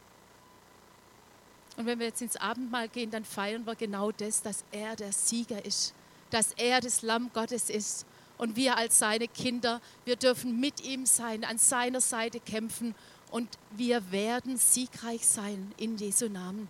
Und 1.78 1.86
wenn 1.86 2.00
wir 2.00 2.08
jetzt 2.08 2.22
ins 2.22 2.36
Abendmahl 2.36 2.90
gehen, 2.90 3.12
dann 3.12 3.24
feiern 3.24 3.66
wir 3.66 3.76
genau 3.76 4.12
das, 4.12 4.42
dass 4.42 4.66
er 4.72 4.96
der 4.96 5.14
Sieger 5.14 5.64
ist, 5.64 5.94
dass 6.30 6.54
er 6.54 6.82
das 6.82 7.02
Lamm 7.02 7.32
Gottes 7.34 7.70
ist. 7.70 8.06
Und 8.38 8.56
wir 8.56 8.78
als 8.78 9.00
seine 9.00 9.28
Kinder, 9.28 9.82
wir 10.06 10.16
dürfen 10.16 10.60
mit 10.60 10.82
ihm 10.82 11.06
sein, 11.06 11.44
an 11.44 11.58
seiner 11.58 12.00
Seite 12.02 12.40
kämpfen 12.40 12.96
und 13.32 13.50
wir 13.72 14.12
werden 14.12 14.58
siegreich 14.58 15.28
sein 15.28 15.74
in 15.78 15.98
Jesu 15.98 16.30
Namen. 16.30 16.70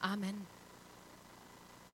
Amen. 0.00 0.57